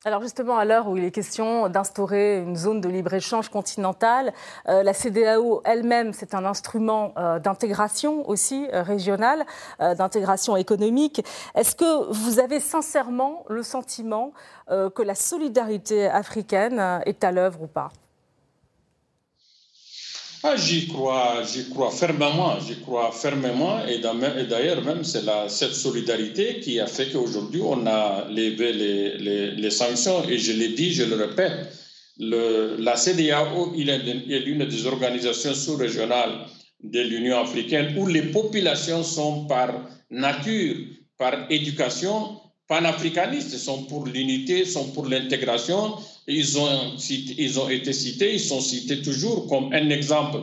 Alors 0.08 0.22
justement, 0.22 0.55
à 0.60 0.65
l'heure 0.65 0.88
où 0.88 0.98
il 0.98 1.03
est 1.03 1.10
question 1.10 1.67
d'instaurer 1.67 2.38
une 2.38 2.55
zone 2.55 2.79
de 2.79 2.88
libre-échange 2.88 3.50
continentale, 3.50 4.34
euh, 4.70 4.84
la 4.84 4.94
CDAO 4.94 5.63
elle-même, 5.65 6.13
c'est 6.13 6.36
un 6.36 6.46
instrument 6.46 7.12
euh, 7.17 7.39
d'intégration 7.39 8.29
aussi 8.29 8.67
euh, 8.72 8.84
régionale, 8.84 9.46
d'intégration 9.79 10.55
économique. 10.58 11.25
Est-ce 11.55 11.75
que 11.75 12.12
vous 12.12 12.39
avez 12.39 12.60
sincèrement 12.60 13.46
le 13.50 13.63
sentiment 13.63 14.32
que 14.70 15.01
la 15.01 15.15
solidarité 15.15 16.08
africaine 16.08 17.01
est 17.05 17.24
à 17.24 17.32
l'œuvre 17.32 17.63
ou 17.63 17.67
pas? 17.67 17.89
Ah, 20.48 20.56
j'y 20.58 20.88
crois, 20.88 21.42
j'y 21.44 21.70
crois 21.70 21.90
fermement, 21.90 22.60
j'y 22.60 22.80
crois 22.82 23.12
fermement, 23.12 23.84
et 23.88 23.98
d'ailleurs 23.98 24.84
même 24.84 25.04
c'est 25.04 25.24
cette 25.48 25.74
solidarité 25.74 26.60
qui 26.60 26.80
a 26.80 26.86
fait 26.86 27.10
qu'aujourd'hui 27.12 27.62
on 27.64 27.88
a 27.88 28.28
levé 28.30 28.74
les, 29.58 29.72
sanctions, 29.72 30.24
et 30.30 30.38
je 30.38 30.54
l'ai 30.54 30.70
dit, 30.70 30.94
je 30.94 31.04
le 31.04 31.16
répète, 31.16 31.74
la 32.20 32.96
CDAO 32.96 33.74
est 33.75 34.40
l'une 34.46 34.66
des 34.66 34.86
organisations 34.86 35.56
sous-régionales 35.56 36.46
de 36.84 37.02
l'Union 37.02 37.40
africaine 37.40 37.98
où 37.98 38.06
les 38.06 38.32
populations 38.32 39.04
sont 39.04 39.48
par 39.48 39.90
nature 40.12 40.75
par 41.18 41.50
éducation 41.50 42.40
panafricanistes, 42.67 43.57
sont 43.57 43.84
pour 43.84 44.05
l'unité, 44.05 44.65
sont 44.65 44.91
pour 44.91 45.05
l'intégration. 45.07 45.95
Ils 46.27 46.57
ont, 46.57 47.69
été 47.69 47.93
cités, 47.93 48.34
ils 48.34 48.39
sont 48.39 48.62
cités 48.62 49.01
toujours 49.01 49.48
comme 49.48 49.72
un 49.74 49.89
exemple. 49.89 50.39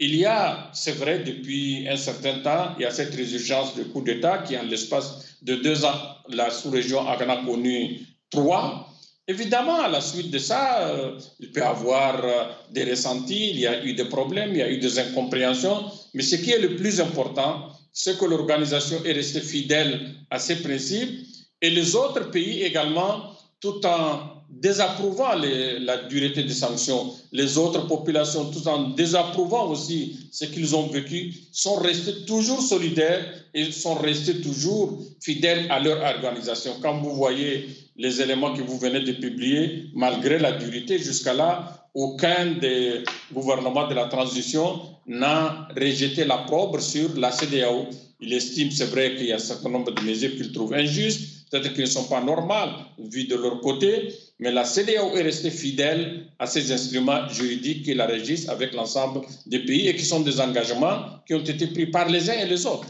Il 0.00 0.14
y 0.14 0.24
a, 0.24 0.70
c'est 0.74 0.92
vrai, 0.92 1.20
depuis 1.20 1.88
un 1.88 1.96
certain 1.96 2.40
temps, 2.40 2.74
il 2.78 2.82
y 2.82 2.86
a 2.86 2.90
cette 2.90 3.14
résurgence 3.14 3.74
de 3.76 3.84
coup 3.84 4.02
d'État 4.02 4.38
qui, 4.38 4.56
en 4.56 4.62
l'espace 4.62 5.36
de 5.42 5.56
deux 5.56 5.84
ans, 5.84 5.98
la 6.28 6.50
sous-région 6.50 7.06
a 7.06 7.16
connu 7.44 8.00
trois. 8.30 8.88
Évidemment, 9.26 9.80
à 9.80 9.88
la 9.88 10.00
suite 10.00 10.30
de 10.30 10.38
ça, 10.38 10.88
euh, 10.88 11.18
il 11.38 11.52
peut 11.52 11.60
y 11.60 11.62
avoir 11.62 12.24
euh, 12.24 12.44
des 12.70 12.84
ressentis, 12.84 13.50
il 13.50 13.60
y 13.60 13.66
a 13.66 13.84
eu 13.84 13.92
des 13.92 14.06
problèmes, 14.06 14.52
il 14.52 14.58
y 14.58 14.62
a 14.62 14.70
eu 14.70 14.78
des 14.78 14.98
incompréhensions, 14.98 15.84
mais 16.14 16.22
ce 16.22 16.36
qui 16.36 16.50
est 16.50 16.58
le 16.58 16.76
plus 16.76 16.98
important, 17.00 17.68
c'est 17.92 18.16
que 18.16 18.24
l'organisation 18.24 19.04
est 19.04 19.12
restée 19.12 19.40
fidèle 19.40 20.14
à 20.30 20.38
ses 20.38 20.62
principes 20.62 21.27
et 21.60 21.70
les 21.70 21.96
autres 21.96 22.30
pays 22.30 22.62
également, 22.62 23.32
tout 23.60 23.84
en 23.84 24.38
désapprouvant 24.48 25.34
la 25.34 25.96
dureté 26.04 26.42
des 26.42 26.54
sanctions, 26.54 27.12
les 27.32 27.58
autres 27.58 27.86
populations, 27.86 28.50
tout 28.50 28.66
en 28.66 28.90
désapprouvant 28.90 29.68
aussi 29.68 30.16
ce 30.32 30.46
qu'ils 30.46 30.74
ont 30.74 30.86
vécu, 30.88 31.34
sont 31.52 31.76
restés 31.76 32.24
toujours 32.24 32.62
solidaires 32.62 33.24
et 33.52 33.70
sont 33.70 33.94
restés 33.94 34.40
toujours 34.40 34.98
fidèles 35.20 35.66
à 35.70 35.80
leur 35.80 36.02
organisation. 36.02 36.72
Quand 36.80 37.00
vous 37.00 37.14
voyez 37.14 37.68
les 37.96 38.22
éléments 38.22 38.54
que 38.54 38.62
vous 38.62 38.78
venez 38.78 39.00
de 39.00 39.12
publier, 39.12 39.86
malgré 39.94 40.38
la 40.38 40.52
dureté, 40.52 40.98
jusqu'à 40.98 41.34
là, 41.34 41.88
aucun 41.94 42.52
des 42.52 43.02
gouvernements 43.32 43.88
de 43.88 43.94
la 43.94 44.06
transition 44.06 44.80
n'a 45.06 45.68
rejeté 45.76 46.24
la 46.24 46.38
probe 46.38 46.78
sur 46.80 47.18
la 47.18 47.32
CDAO. 47.32 47.86
Il 48.20 48.32
estime, 48.32 48.70
c'est 48.70 48.86
vrai, 48.86 49.16
qu'il 49.16 49.26
y 49.26 49.32
a 49.32 49.36
un 49.36 49.40
certain 49.40 49.68
nombre 49.68 49.92
de 49.92 50.00
mesures 50.02 50.34
qu'il 50.36 50.52
trouve 50.52 50.74
injustes, 50.74 51.37
peut-être 51.50 51.74
qu'elles 51.74 51.84
ne 51.84 51.90
sont 51.90 52.08
pas 52.08 52.20
normales 52.20 52.70
vu 52.98 53.24
de 53.24 53.36
leur 53.36 53.60
côté, 53.60 54.12
mais 54.38 54.50
la 54.50 54.64
CDAO 54.64 55.16
est 55.16 55.22
restée 55.22 55.50
fidèle 55.50 56.26
à 56.38 56.46
ces 56.46 56.72
instruments 56.72 57.28
juridiques 57.28 57.84
qui 57.84 57.94
la 57.94 58.06
régissent 58.06 58.48
avec 58.48 58.72
l'ensemble 58.72 59.22
des 59.46 59.60
pays 59.60 59.88
et 59.88 59.96
qui 59.96 60.04
sont 60.04 60.20
des 60.20 60.40
engagements 60.40 61.00
qui 61.26 61.34
ont 61.34 61.44
été 61.44 61.66
pris 61.68 61.86
par 61.86 62.08
les 62.08 62.30
uns 62.30 62.34
et 62.34 62.46
les 62.46 62.66
autres. 62.66 62.86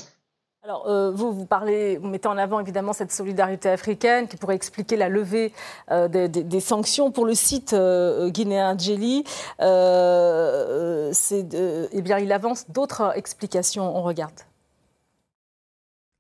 Alors, 0.65 0.87
euh, 0.87 1.11
vous, 1.13 1.33
vous 1.33 1.47
parlez, 1.47 1.97
vous 1.97 2.09
mettez 2.09 2.29
en 2.29 2.37
avant 2.37 2.61
évidemment 2.61 2.93
cette 2.93 3.13
solidarité 3.13 3.71
africaine 3.71 4.29
qui 4.29 4.37
pourrait 4.37 4.57
expliquer 4.57 4.97
la 4.97 5.09
levée 5.09 5.53
euh, 5.91 6.09
des, 6.09 6.61
sanctions. 6.61 7.11
Pour 7.11 7.25
le 7.25 7.35
site 7.35 7.73
euh, 7.73 8.29
guinéen 8.29 8.77
Djeli, 8.77 9.25
eh 9.61 9.63
bien, 12.03 12.19
il 12.19 12.33
avance 12.33 12.69
d'autres 12.69 13.13
explications. 13.17 13.97
On 13.97 14.03
regarde. 14.03 14.35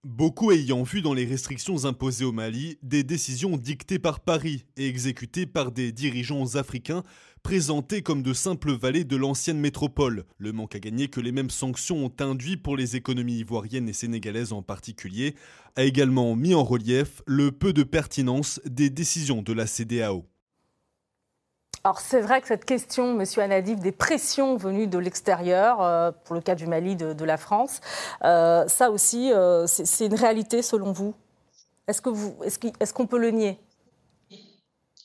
Beaucoup 0.08 0.52
ayant 0.52 0.84
vu 0.84 1.02
dans 1.02 1.12
les 1.12 1.26
restrictions 1.26 1.84
imposées 1.84 2.24
au 2.24 2.32
Mali 2.32 2.78
des 2.82 3.04
décisions 3.04 3.58
dictées 3.58 3.98
par 3.98 4.20
Paris 4.20 4.64
et 4.78 4.88
exécutées 4.88 5.44
par 5.44 5.70
des 5.70 5.92
dirigeants 5.92 6.54
africains 6.54 7.02
présentés 7.42 8.00
comme 8.00 8.22
de 8.22 8.32
simples 8.32 8.72
valets 8.72 9.04
de 9.04 9.16
l'ancienne 9.16 9.60
métropole. 9.60 10.24
Le 10.38 10.52
manque 10.52 10.74
à 10.74 10.78
gagner 10.78 11.08
que 11.08 11.20
les 11.20 11.30
mêmes 11.30 11.50
sanctions 11.50 12.06
ont 12.06 12.12
induit 12.20 12.56
pour 12.56 12.74
les 12.74 12.96
économies 12.96 13.40
ivoiriennes 13.40 13.90
et 13.90 13.92
sénégalaises 13.92 14.54
en 14.54 14.62
particulier 14.62 15.34
a 15.76 15.84
également 15.84 16.34
mis 16.34 16.54
en 16.54 16.64
relief 16.64 17.20
le 17.26 17.52
peu 17.52 17.74
de 17.74 17.82
pertinence 17.82 18.62
des 18.64 18.88
décisions 18.88 19.42
de 19.42 19.52
la 19.52 19.66
CDAO. 19.66 20.24
Alors 21.88 22.00
c'est 22.00 22.20
vrai 22.20 22.42
que 22.42 22.48
cette 22.48 22.66
question, 22.66 23.14
Monsieur 23.14 23.40
Anadif, 23.40 23.80
des 23.80 23.92
pressions 23.92 24.58
venues 24.58 24.88
de 24.88 24.98
l'extérieur, 24.98 25.80
euh, 25.80 26.12
pour 26.26 26.34
le 26.34 26.42
cas 26.42 26.54
du 26.54 26.66
Mali, 26.66 26.96
de, 26.96 27.24
la 27.24 27.38
France, 27.38 27.80
euh, 28.26 28.68
ça 28.68 28.90
aussi, 28.90 29.32
euh, 29.32 29.66
c'est 29.66 30.04
une 30.04 30.14
réalité 30.14 30.60
selon 30.60 30.92
vous? 30.92 31.14
Est-ce 31.86 32.02
qu'on 32.92 33.06
peut 33.06 33.16
le 33.16 33.30
nier? 33.30 33.56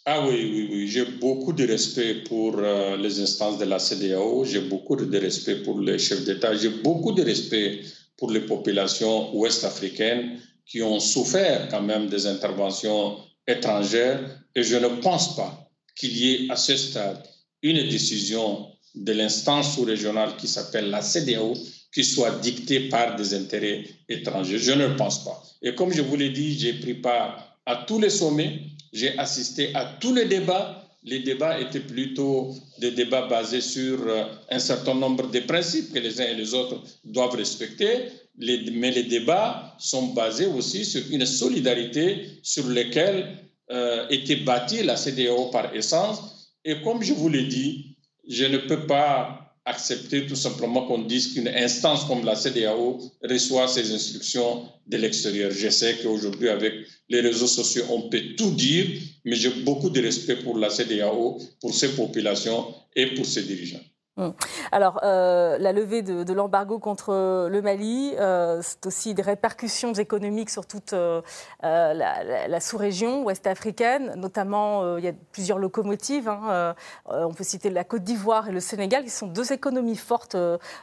Ah 0.06 0.28
oui, 0.28 0.52
oui, 0.52 0.70
oui. 0.74 0.88
J'ai 0.90 1.06
beaucoup 1.06 1.54
de 1.54 1.66
respect 1.66 2.16
pour 2.28 2.60
les 2.60 3.22
instances 3.22 3.60
de 3.60 3.64
la 3.64 3.80
CDAO, 3.80 4.44
j'ai 4.44 4.68
beaucoup 4.68 4.98
de 4.98 5.18
respect 5.18 5.64
pour 5.64 5.80
les 5.80 5.98
chefs 5.98 6.26
d'État, 6.26 6.54
j'ai 6.54 6.82
beaucoup 6.84 7.14
de 7.14 7.24
respect 7.24 7.80
pour 8.18 8.30
les 8.30 8.42
populations 8.42 9.34
ouest-africaines 9.34 10.38
qui 10.66 10.82
ont 10.84 11.00
souffert 11.00 11.70
quand 11.70 11.82
même 11.82 12.08
des 12.08 12.28
interventions 12.28 13.20
étrangères 13.48 14.20
et 14.54 14.64
je 14.64 14.76
ne 14.76 14.90
pense 15.02 15.38
pas 15.38 15.63
qu'il 15.96 16.18
y 16.18 16.34
ait 16.34 16.52
à 16.52 16.56
ce 16.56 16.76
stade 16.76 17.24
une 17.62 17.88
décision 17.90 18.68
de 18.96 19.14
l'instance 19.14 19.76
sous-régionale 19.76 20.36
qui 20.38 20.48
s'appelle 20.48 20.90
la 20.90 21.02
CDAO 21.02 21.54
qui 21.94 22.04
soit 22.04 22.40
dictée 22.40 22.90
par 22.90 23.16
des 23.16 23.34
intérêts 23.34 23.86
étrangers. 24.10 24.58
Je 24.58 24.72
ne 24.72 24.88
le 24.88 24.96
pense 24.96 25.24
pas. 25.24 25.42
Et 25.62 25.76
comme 25.76 25.94
je 25.94 26.02
vous 26.02 26.16
l'ai 26.16 26.30
dit, 26.30 26.58
j'ai 26.58 26.74
pris 26.74 26.96
part 26.96 27.58
à 27.66 27.86
tous 27.88 28.00
les 28.00 28.10
sommets, 28.10 28.62
j'ai 28.92 29.18
assisté 29.18 29.74
à 29.76 29.86
tous 30.00 30.14
les 30.14 30.26
débats. 30.26 30.80
Les 31.04 31.20
débats 31.20 31.60
étaient 31.60 31.82
plutôt 31.82 32.56
des 32.80 32.92
débats 32.92 33.28
basés 33.28 33.62
sur 33.62 34.08
euh, 34.08 34.24
un 34.50 34.60
certain 34.60 34.96
nombre 34.96 35.30
de 35.30 35.40
principes 35.40 35.94
que 35.94 36.00
les 36.00 36.20
uns 36.22 36.26
et 36.26 36.36
les 36.36 36.54
autres 36.54 36.82
doivent 37.04 37.36
respecter, 37.36 38.08
mais 38.38 38.92
les 38.92 39.04
débats 39.04 39.76
sont 39.80 40.08
basés 40.14 40.46
aussi 40.46 40.86
sur 40.86 41.02
une 41.12 41.26
solidarité 41.26 42.40
sur 42.42 42.68
laquelle 42.70 43.43
euh, 43.72 44.08
était 44.10 44.38
bâtie 44.38 44.84
la 44.84 44.96
CDAO 44.96 45.50
par 45.50 45.76
essence. 45.76 46.54
Et 46.66 46.82
comme 46.82 47.02
je 47.02 47.14
vous 47.14 47.30
l'ai 47.30 47.44
dit, 47.44 47.98
je 48.28 48.46
ne 48.46 48.58
peux 48.58 48.86
pas 48.86 49.44
accepter 49.66 50.28
tout 50.28 50.36
simplement 50.36 50.86
qu'on 50.86 51.04
dise 51.04 51.34
qu'une 51.34 51.48
instance 51.48 52.04
comme 52.06 52.26
la 52.26 52.36
CDAO 52.36 53.00
reçoit 53.24 53.68
ces 53.68 53.94
instructions 53.94 54.68
de 54.88 54.98
l'extérieur. 54.98 55.52
Je 55.52 55.70
sais 55.70 55.98
qu'aujourd'hui, 56.02 56.50
avec 56.50 56.74
les 57.08 57.22
réseaux 57.22 57.48
sociaux, 57.48 57.86
on 57.90 58.10
peut 58.10 58.36
tout 58.38 58.52
dire, 58.52 58.86
mais 59.24 59.36
j'ai 59.36 59.50
beaucoup 59.50 59.90
de 59.90 60.02
respect 60.02 60.36
pour 60.38 60.58
la 60.58 60.70
CDAO, 60.70 61.40
pour 61.62 61.74
ses 61.74 61.96
populations 61.96 62.74
et 62.96 63.08
pour 63.14 63.26
ses 63.26 63.44
dirigeants. 63.44 63.80
Hum. 64.16 64.32
Alors, 64.72 65.00
euh, 65.02 65.58
la 65.58 65.72
levée 65.72 66.04
de, 66.04 66.34
l'embargo 66.34 66.78
contre 66.78 67.48
le 67.50 67.62
Mali, 67.64 68.14
euh, 68.20 68.60
c'est 68.62 68.86
aussi 68.86 69.16
des 69.16 69.24
répercussions 69.24 69.94
économiques 69.94 70.52
sur 70.52 70.68
toute 70.68 70.94
euh, 70.94 71.22
la, 71.64 72.60
sous-région 72.60 73.24
ouest 73.24 73.48
africaine. 73.48 74.14
Notamment, 74.16 74.98
il 74.98 75.04
y 75.04 75.08
a 75.08 75.14
plusieurs 75.32 75.58
locomotives. 75.58 76.30
Hein, 76.30 76.76
on 77.08 77.34
peut 77.34 77.44
citer 77.44 77.72
la 77.72 77.84
Côte 77.84 78.04
d'Ivoire 78.04 78.50
et 78.50 78.52
le 78.52 78.60
Sénégal, 78.60 79.04
qui 79.04 79.10
sont 79.10 79.26
deux 79.26 79.52
économies 79.52 79.98
fortes 79.98 80.38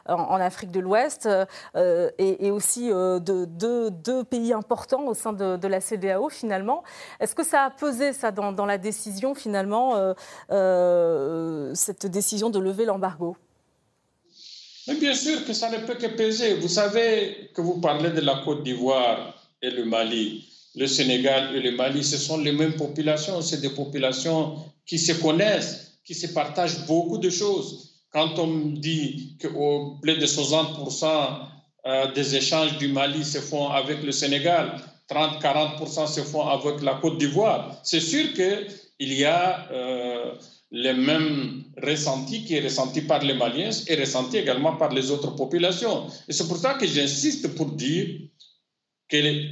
en, 0.07 0.41
Afrique 0.41 0.73
de 0.73 0.81
l'Ouest, 0.81 1.29
et, 1.77 2.51
aussi 2.51 2.91
deux 2.91 4.25
pays 4.29 4.53
importants 4.53 5.05
au 5.07 5.15
sein 5.15 5.33
de, 5.33 5.69
la 5.69 5.81
CDAO, 5.81 6.31
finalement. 6.31 6.83
Est-ce 7.21 7.37
que 7.37 7.45
ça 7.45 7.63
a 7.63 7.71
pesé, 7.71 8.13
ça, 8.13 8.33
dans 8.33 8.67
la 8.67 8.79
décision, 8.79 9.37
finalement, 9.37 10.15
cette 10.49 12.07
décision 12.07 12.51
de 12.51 12.59
lever 12.59 12.85
l'embargo? 12.85 13.20
Mais 14.87 14.95
bien 14.97 15.15
sûr 15.15 15.45
que 15.45 15.53
ça 15.53 15.71
ne 15.71 15.79
peut 15.87 15.95
que 15.95 16.07
peser. 16.07 16.55
Vous 16.55 16.69
savez 16.69 17.51
que 17.55 17.61
vous 17.61 17.81
parlez 17.81 18.11
de 18.11 18.21
la 18.21 18.43
Côte 18.45 18.63
d'Ivoire 18.65 19.35
et 19.63 19.71
le 19.71 19.85
Mali. 19.85 20.47
Le 20.77 20.87
Sénégal 20.87 21.55
et 21.57 21.61
le 21.61 21.73
Mali, 21.73 22.05
ce 22.05 22.17
sont 22.17 22.39
les 22.39 22.53
mêmes 22.53 22.75
populations. 22.75 23.43
C'est 23.43 23.61
des 23.61 23.71
populations 23.71 24.57
qui 24.87 24.99
se 24.99 25.13
connaissent, 25.13 25.99
qui 26.05 26.15
se 26.15 26.29
partagent 26.29 26.87
beaucoup 26.87 27.19
de 27.19 27.31
choses. 27.31 27.91
Quand 28.13 28.39
on 28.39 28.71
dit 28.71 29.37
que 29.39 29.49
plus 30.01 30.17
de 30.17 30.27
60% 30.27 31.51
euh, 31.87 32.13
des 32.13 32.37
échanges 32.37 32.77
du 32.79 32.89
Mali 32.89 33.25
se 33.25 33.39
font 33.39 33.69
avec 33.69 34.03
le 34.03 34.13
Sénégal, 34.13 34.81
30-40% 35.11 36.07
se 36.07 36.21
font 36.21 36.47
avec 36.47 36.83
la 36.83 36.95
Côte 36.95 37.19
d'Ivoire, 37.19 37.81
c'est 37.83 38.01
sûr 38.01 38.33
qu'il 38.35 39.13
y 39.13 39.25
a 39.25 39.69
euh, 39.73 40.35
les 40.73 40.93
mêmes 40.93 41.65
ressentis 41.83 42.45
qui 42.45 42.55
est 42.57 42.61
ressenti 42.61 43.03
par 43.03 43.23
les 43.25 43.35
Maliens 43.35 43.71
et 43.89 43.95
ressenti 43.97 44.37
également 44.39 44.77
par 44.77 44.93
les 44.93 45.11
autres 45.11 45.35
populations. 45.35 46.07
Et 46.29 46.33
c'est 46.33 46.47
pour 46.47 46.59
ça 46.59 46.75
que 46.75 46.87
j'insiste 46.87 47.55
pour 47.57 47.73
dire 47.73 48.21
qu'il 49.09 49.51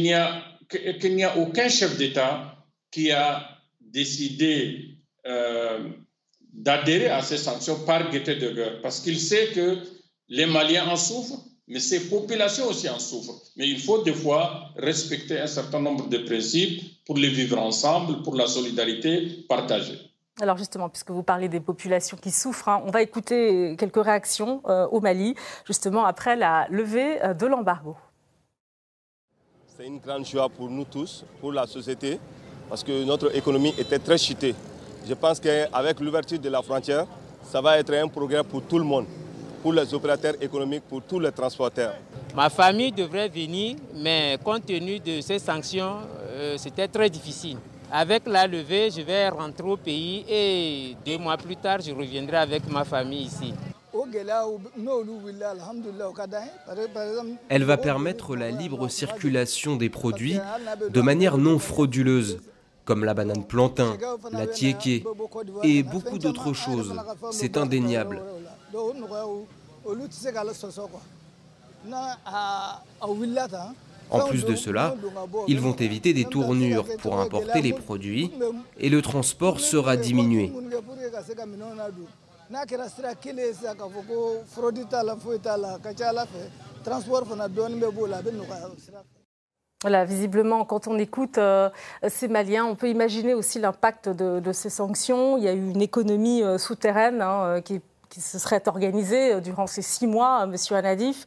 n'y 0.00 0.12
a 0.12 1.36
aucun 1.36 1.68
chef 1.68 1.96
d'État 1.96 2.64
qui 2.90 3.10
a 3.10 3.58
décidé 3.80 4.98
euh, 5.26 5.88
d'adhérer 6.52 7.08
à 7.08 7.22
ces 7.22 7.38
sanctions 7.38 7.80
par 7.84 8.10
gaieté 8.10 8.36
de 8.36 8.50
guerre, 8.50 8.80
parce 8.82 9.00
qu'il 9.00 9.18
sait 9.18 9.48
que 9.48 9.78
les 10.28 10.46
Maliens 10.46 10.86
en 10.88 10.96
souffrent, 10.96 11.44
mais 11.66 11.80
ces 11.80 12.08
populations 12.08 12.68
aussi 12.68 12.88
en 12.88 12.98
souffrent. 12.98 13.42
Mais 13.56 13.68
il 13.68 13.80
faut 13.80 14.02
des 14.02 14.12
fois 14.12 14.70
respecter 14.76 15.40
un 15.40 15.46
certain 15.46 15.80
nombre 15.80 16.08
de 16.08 16.18
principes 16.18 16.82
pour 17.04 17.16
les 17.16 17.28
vivre 17.28 17.58
ensemble, 17.58 18.22
pour 18.22 18.36
la 18.36 18.46
solidarité 18.46 19.44
partagée. 19.48 20.11
Alors 20.40 20.56
justement, 20.56 20.88
puisque 20.88 21.10
vous 21.10 21.22
parlez 21.22 21.48
des 21.48 21.60
populations 21.60 22.16
qui 22.16 22.30
souffrent, 22.30 22.70
hein, 22.70 22.82
on 22.86 22.90
va 22.90 23.02
écouter 23.02 23.76
quelques 23.78 24.02
réactions 24.02 24.62
euh, 24.66 24.86
au 24.86 25.00
Mali, 25.00 25.34
justement 25.66 26.06
après 26.06 26.36
la 26.36 26.66
levée 26.70 27.22
euh, 27.22 27.34
de 27.34 27.46
l'embargo. 27.46 27.96
C'est 29.76 29.86
une 29.86 29.98
grande 29.98 30.24
joie 30.24 30.48
pour 30.48 30.70
nous 30.70 30.84
tous, 30.84 31.26
pour 31.38 31.52
la 31.52 31.66
société, 31.66 32.18
parce 32.70 32.82
que 32.82 33.04
notre 33.04 33.36
économie 33.36 33.74
était 33.76 33.98
très 33.98 34.16
chutée. 34.16 34.54
Je 35.06 35.12
pense 35.12 35.38
qu'avec 35.38 36.00
l'ouverture 36.00 36.38
de 36.38 36.48
la 36.48 36.62
frontière, 36.62 37.06
ça 37.42 37.60
va 37.60 37.78
être 37.78 37.92
un 37.92 38.08
progrès 38.08 38.42
pour 38.42 38.62
tout 38.62 38.78
le 38.78 38.84
monde, 38.84 39.04
pour 39.62 39.74
les 39.74 39.92
opérateurs 39.92 40.34
économiques, 40.40 40.84
pour 40.88 41.02
tous 41.02 41.20
les 41.20 41.32
transporteurs. 41.32 41.94
Ma 42.34 42.48
famille 42.48 42.92
devrait 42.92 43.28
venir, 43.28 43.76
mais 43.94 44.38
compte 44.42 44.64
tenu 44.64 44.98
de 44.98 45.20
ces 45.20 45.38
sanctions, 45.38 45.98
euh, 46.30 46.56
c'était 46.56 46.88
très 46.88 47.10
difficile. 47.10 47.58
Avec 47.94 48.26
la 48.26 48.46
levée, 48.46 48.90
je 48.90 49.02
vais 49.02 49.28
rentrer 49.28 49.68
au 49.68 49.76
pays 49.76 50.24
et 50.26 50.96
deux 51.04 51.18
mois 51.18 51.36
plus 51.36 51.56
tard, 51.56 51.80
je 51.82 51.92
reviendrai 51.92 52.38
avec 52.38 52.66
ma 52.70 52.84
famille 52.84 53.24
ici. 53.24 53.52
Elle 57.50 57.64
va 57.64 57.76
permettre 57.76 58.34
la 58.34 58.50
libre 58.50 58.88
circulation 58.88 59.76
des 59.76 59.90
produits 59.90 60.40
de 60.88 61.00
manière 61.02 61.36
non 61.36 61.58
frauduleuse, 61.58 62.40
comme 62.86 63.04
la 63.04 63.12
banane 63.12 63.44
plantain, 63.44 63.98
la 64.32 64.46
tiéké 64.46 65.04
et 65.62 65.82
beaucoup 65.82 66.18
d'autres 66.18 66.54
choses. 66.54 66.94
C'est 67.30 67.58
indéniable. 67.58 68.22
En 74.12 74.26
plus 74.28 74.44
de 74.44 74.54
cela, 74.54 74.94
ils 75.48 75.60
vont 75.60 75.74
éviter 75.74 76.12
des 76.12 76.24
tournures 76.24 76.86
pour 76.98 77.18
importer 77.18 77.62
les 77.62 77.72
produits 77.72 78.30
et 78.78 78.88
le 78.88 79.02
transport 79.02 79.60
sera 79.60 79.96
diminué. 79.96 80.52
Voilà, 89.82 90.04
visiblement, 90.04 90.64
quand 90.64 90.86
on 90.86 90.96
écoute 90.96 91.38
euh, 91.38 91.68
ces 92.08 92.28
Maliens, 92.28 92.64
on 92.64 92.76
peut 92.76 92.88
imaginer 92.88 93.34
aussi 93.34 93.58
l'impact 93.58 94.08
de, 94.08 94.52
ces 94.52 94.70
sanctions. 94.70 95.36
Il 95.36 95.42
y 95.42 95.48
a 95.48 95.52
eu 95.52 95.70
une 95.70 95.82
économie 95.82 96.42
euh, 96.42 96.56
souterraine 96.56 97.20
hein, 97.20 97.42
euh, 97.44 97.60
qui 98.12 98.20
se 98.20 98.38
serait 98.38 98.62
organisée 98.68 99.40
durant 99.40 99.66
ces 99.66 99.80
six 99.82 100.06
mois, 100.06 100.46
Monsieur 100.46 100.76
Anadif. 100.76 101.24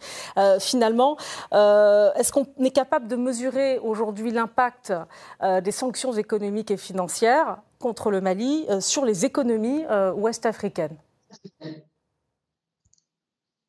finalement, 0.59 1.17
est-ce 1.51 2.31
qu'on 2.31 2.45
est 2.63 2.75
capable 2.75 3.07
de 3.07 3.15
mesurer 3.15 3.79
aujourd'hui 3.79 4.31
l'impact 4.31 4.93
des 5.63 5.71
sanctions 5.71 6.13
économiques 6.13 6.69
et 6.69 6.77
financières 6.77 7.57
contre 7.79 8.11
le 8.11 8.21
Mali 8.21 8.65
sur 8.79 9.03
les 9.03 9.25
économies 9.25 9.83
ouest-africaines? 10.15 10.97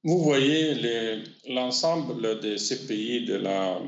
Vous 0.05 0.19
voyez 0.23 1.25
l'ensemble 1.49 2.41
de 2.41 2.57
ces 2.57 2.87
pays 2.87 3.25
de 3.25 3.37
la 3.37 3.81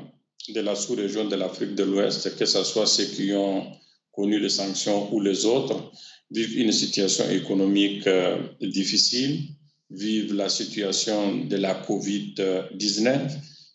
de 0.49 0.61
la 0.61 0.75
sous-région 0.75 1.27
de 1.27 1.37
l'Afrique 1.37 1.75
de 1.75 1.85
l'Ouest, 1.85 2.37
que 2.39 2.47
ce 2.47 2.65
soit 2.65 2.87
ceux 2.87 3.05
qui 3.05 3.33
ont 3.35 3.67
connu 4.13 4.39
les 4.41 4.49
sanctions 4.49 5.13
ou 5.13 5.21
les 5.21 5.45
autres, 5.45 5.93
vivent 6.31 6.59
une 6.59 6.73
situation 6.73 7.29
économique 7.31 8.07
euh, 8.07 8.39
difficile, 8.61 9.41
vivent 9.91 10.35
la 10.35 10.49
situation 10.49 11.45
de 11.45 11.57
la 11.57 11.75
COVID-19, 11.83 13.31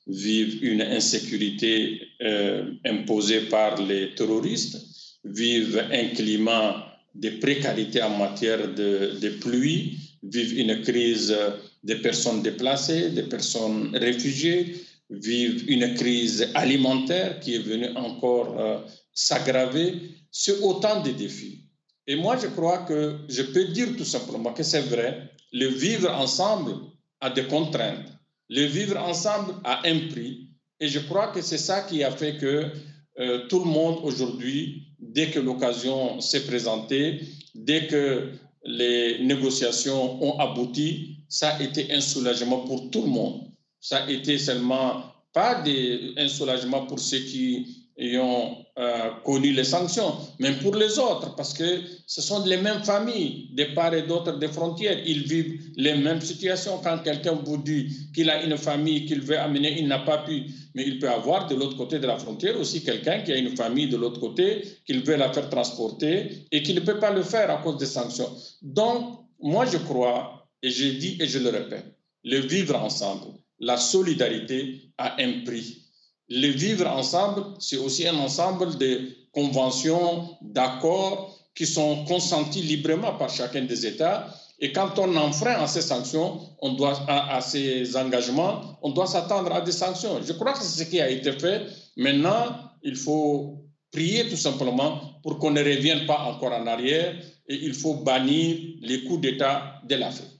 vivent 0.07 0.63
une 0.63 0.81
insécurité 0.81 2.01
euh, 2.21 2.71
imposée 2.85 3.41
par 3.41 3.81
les 3.81 4.13
terroristes, 4.15 4.77
vivent 5.23 5.83
un 5.91 6.07
climat 6.09 6.99
de 7.15 7.29
précarité 7.29 8.01
en 8.01 8.17
matière 8.17 8.73
de, 8.73 9.19
de 9.19 9.29
pluie, 9.39 9.97
vivent 10.21 10.59
une 10.59 10.81
crise 10.81 11.35
des 11.83 11.95
personnes 11.95 12.41
déplacées, 12.41 13.09
des 13.11 13.23
personnes 13.23 13.95
réfugiées, 13.95 14.75
vivent 15.09 15.69
une 15.69 15.93
crise 15.95 16.49
alimentaire 16.53 17.39
qui 17.39 17.55
est 17.55 17.59
venue 17.59 17.89
encore 17.95 18.59
euh, 18.59 18.79
s'aggraver. 19.13 19.95
C'est 20.31 20.59
autant 20.61 21.01
de 21.03 21.11
défis. 21.11 21.62
Et 22.07 22.15
moi, 22.15 22.37
je 22.37 22.47
crois 22.47 22.79
que 22.79 23.19
je 23.29 23.41
peux 23.41 23.65
dire 23.65 23.95
tout 23.97 24.05
simplement 24.05 24.53
que 24.53 24.63
c'est 24.63 24.81
vrai, 24.81 25.31
le 25.51 25.67
vivre 25.67 26.11
ensemble 26.11 26.73
a 27.21 27.29
des 27.29 27.45
contraintes. 27.45 28.07
Le 28.49 28.63
vivre 28.65 28.97
ensemble 28.97 29.53
a 29.63 29.87
un 29.87 30.07
prix. 30.09 30.49
Et 30.79 30.87
je 30.87 30.99
crois 30.99 31.27
que 31.27 31.41
c'est 31.41 31.57
ça 31.57 31.81
qui 31.81 32.03
a 32.03 32.11
fait 32.11 32.37
que 32.37 32.71
euh, 33.19 33.47
tout 33.47 33.59
le 33.59 33.65
monde 33.65 33.99
aujourd'hui, 34.03 34.87
dès 34.99 35.29
que 35.29 35.39
l'occasion 35.39 36.19
s'est 36.19 36.45
présentée, 36.45 37.21
dès 37.55 37.87
que 37.87 38.31
les 38.65 39.23
négociations 39.23 40.21
ont 40.23 40.39
abouti, 40.39 41.17
ça 41.29 41.49
a 41.49 41.61
été 41.61 41.93
un 41.93 42.01
soulagement 42.01 42.59
pour 42.65 42.89
tout 42.89 43.03
le 43.03 43.09
monde 43.09 43.53
ça 43.83 44.05
a 44.05 44.09
été 44.09 44.37
seulement 44.37 45.03
pas 45.33 45.61
des, 45.61 46.13
un 46.17 46.29
soulagement 46.29 46.85
pour 46.85 46.99
ceux 46.99 47.19
qui 47.19 47.82
ont 48.17 48.57
euh, 48.79 49.11
connu 49.23 49.51
les 49.51 49.63
sanctions, 49.63 50.15
mais 50.39 50.53
pour 50.53 50.75
les 50.75 50.97
autres, 50.97 51.35
parce 51.35 51.53
que 51.53 51.81
ce 52.07 52.21
sont 52.21 52.43
les 52.45 52.57
mêmes 52.57 52.83
familles, 52.83 53.49
des 53.53 53.67
part 53.67 53.93
et 53.93 54.01
d'autre 54.03 54.39
des 54.39 54.47
frontières. 54.47 54.97
Ils 55.05 55.23
vivent 55.23 55.61
les 55.75 55.93
mêmes 55.95 56.21
situations. 56.21 56.79
Quand 56.83 56.99
quelqu'un 57.03 57.33
vous 57.33 57.57
dit 57.57 57.87
qu'il 58.13 58.29
a 58.29 58.43
une 58.43 58.57
famille 58.57 59.05
qu'il 59.05 59.21
veut 59.21 59.37
amener, 59.37 59.79
il 59.79 59.87
n'a 59.87 59.99
pas 59.99 60.19
pu, 60.19 60.43
mais 60.73 60.83
il 60.87 60.97
peut 60.97 61.09
avoir 61.09 61.47
de 61.47 61.55
l'autre 61.55 61.77
côté 61.77 61.99
de 61.99 62.07
la 62.07 62.17
frontière 62.17 62.59
aussi 62.59 62.83
quelqu'un 62.83 63.19
qui 63.19 63.31
a 63.31 63.37
une 63.37 63.55
famille 63.55 63.87
de 63.87 63.97
l'autre 63.97 64.19
côté, 64.19 64.63
qu'il 64.85 65.03
veut 65.03 65.15
la 65.15 65.31
faire 65.31 65.49
transporter 65.49 66.45
et 66.51 66.63
qui 66.63 66.73
ne 66.73 66.79
peut 66.79 66.99
pas 66.99 67.11
le 67.11 67.21
faire 67.21 67.51
à 67.51 67.57
cause 67.57 67.77
des 67.77 67.85
sanctions. 67.85 68.29
Donc, 68.61 69.19
moi, 69.39 69.65
je 69.65 69.77
crois, 69.77 70.47
et 70.63 70.71
je 70.71 70.85
dis 70.85 71.17
et 71.19 71.27
je 71.27 71.39
le 71.39 71.49
répète, 71.49 71.85
le 72.23 72.39
vivre 72.39 72.75
ensemble 72.75 73.33
la 73.63 73.77
solidarité 73.77 74.89
a 74.97 75.21
un 75.21 75.43
prix. 75.45 75.82
Le 76.29 76.47
vivre 76.47 76.87
ensemble, 76.87 77.43
c'est 77.59 77.77
aussi 77.77 78.07
un 78.07 78.17
ensemble 78.17 78.77
de 78.77 79.09
conventions, 79.33 80.37
d'accords 80.41 81.37
qui 81.55 81.65
sont 81.65 82.05
consentis 82.05 82.61
librement 82.61 83.13
par 83.13 83.29
chacun 83.29 83.63
des 83.63 83.85
États. 83.85 84.27
Et 84.59 84.71
quand 84.71 84.97
on 84.97 85.15
enfreint 85.15 85.61
à 85.61 85.67
ces 85.67 85.81
sanctions, 85.81 86.39
on 86.61 86.73
doit, 86.73 86.97
à, 87.07 87.41
ces 87.41 87.95
engagements, 87.97 88.79
on 88.81 88.91
doit 88.91 89.07
s'attendre 89.07 89.53
à 89.53 89.61
des 89.61 89.71
sanctions. 89.71 90.21
Je 90.25 90.33
crois 90.33 90.53
que 90.53 90.59
c'est 90.59 90.83
ce 90.83 90.89
qui 90.89 91.01
a 91.01 91.09
été 91.09 91.33
fait. 91.33 91.63
Maintenant, 91.97 92.71
il 92.83 92.95
faut 92.95 93.65
prier 93.91 94.27
tout 94.29 94.37
simplement 94.37 95.19
pour 95.21 95.39
qu'on 95.39 95.51
ne 95.51 95.59
revienne 95.59 96.05
pas 96.05 96.21
encore 96.23 96.53
en 96.53 96.65
arrière 96.65 97.15
et 97.47 97.55
il 97.55 97.73
faut 97.73 97.95
bannir 97.95 98.57
les 98.81 99.03
coups 99.03 99.21
d'État 99.21 99.81
de 99.87 99.95
l'Afrique 99.95 100.32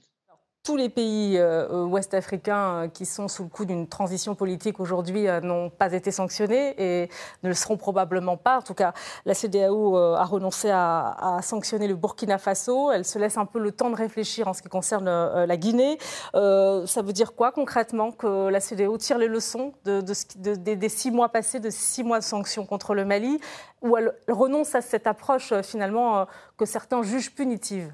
tous 0.64 0.76
les 0.76 0.88
pays 0.88 1.36
euh, 1.36 1.68
euh, 1.70 1.84
ouest-africains 1.84 2.84
euh, 2.84 2.88
qui 2.88 3.04
sont 3.04 3.28
sous 3.28 3.42
le 3.44 3.50
coup 3.50 3.66
d'une 3.66 3.86
transition 3.86 4.34
politique 4.34 4.80
aujourd'hui 4.80 5.26
n'ont 5.42 5.68
pas 5.68 5.92
été 5.92 6.10
sanctionnés 6.10 6.74
et 6.78 7.10
ne 7.42 7.48
le 7.48 7.54
seront 7.54 7.76
probablement 7.76 8.38
pas. 8.38 8.58
En 8.58 8.62
tout 8.62 8.72
cas, 8.72 8.94
la 9.26 9.34
CDAO 9.34 9.96
a 9.96 10.24
renoncé 10.24 10.70
à, 10.72 11.38
sanctionner 11.42 11.86
le 11.86 11.94
Burkina 11.94 12.38
Faso. 12.38 12.90
Elle 12.90 13.04
se 13.04 13.18
laisse 13.18 13.36
un 13.36 13.44
peu 13.44 13.58
le 13.58 13.72
temps 13.72 13.90
de 13.90 13.96
réfléchir 13.96 14.48
en 14.48 14.54
ce 14.54 14.62
qui 14.62 14.68
concerne 14.68 15.06
la 15.06 15.56
Guinée. 15.56 15.98
ça 16.32 17.02
veut 17.02 17.12
dire 17.12 17.34
quoi 17.34 17.52
concrètement 17.52 18.10
que 18.10 18.48
la 18.48 18.60
CDAO 18.60 18.96
tire 18.96 19.18
les 19.18 19.28
leçons 19.28 19.74
de, 19.84 20.00
des 20.00 20.88
six 20.88 21.10
mois 21.10 21.28
passés, 21.28 21.60
de 21.60 21.70
six 21.70 22.02
mois 22.02 22.20
de 22.20 22.24
sanctions 22.24 22.64
contre 22.64 22.94
le 22.94 23.04
Mali, 23.04 23.38
ou 23.82 23.96
elle 23.96 24.14
renonce 24.28 24.74
à 24.74 24.80
cette 24.80 25.06
approche 25.06 25.52
finalement 25.62 26.26
que 26.56 26.64
certains 26.64 27.02
jugent 27.02 27.34
punitive? 27.34 27.92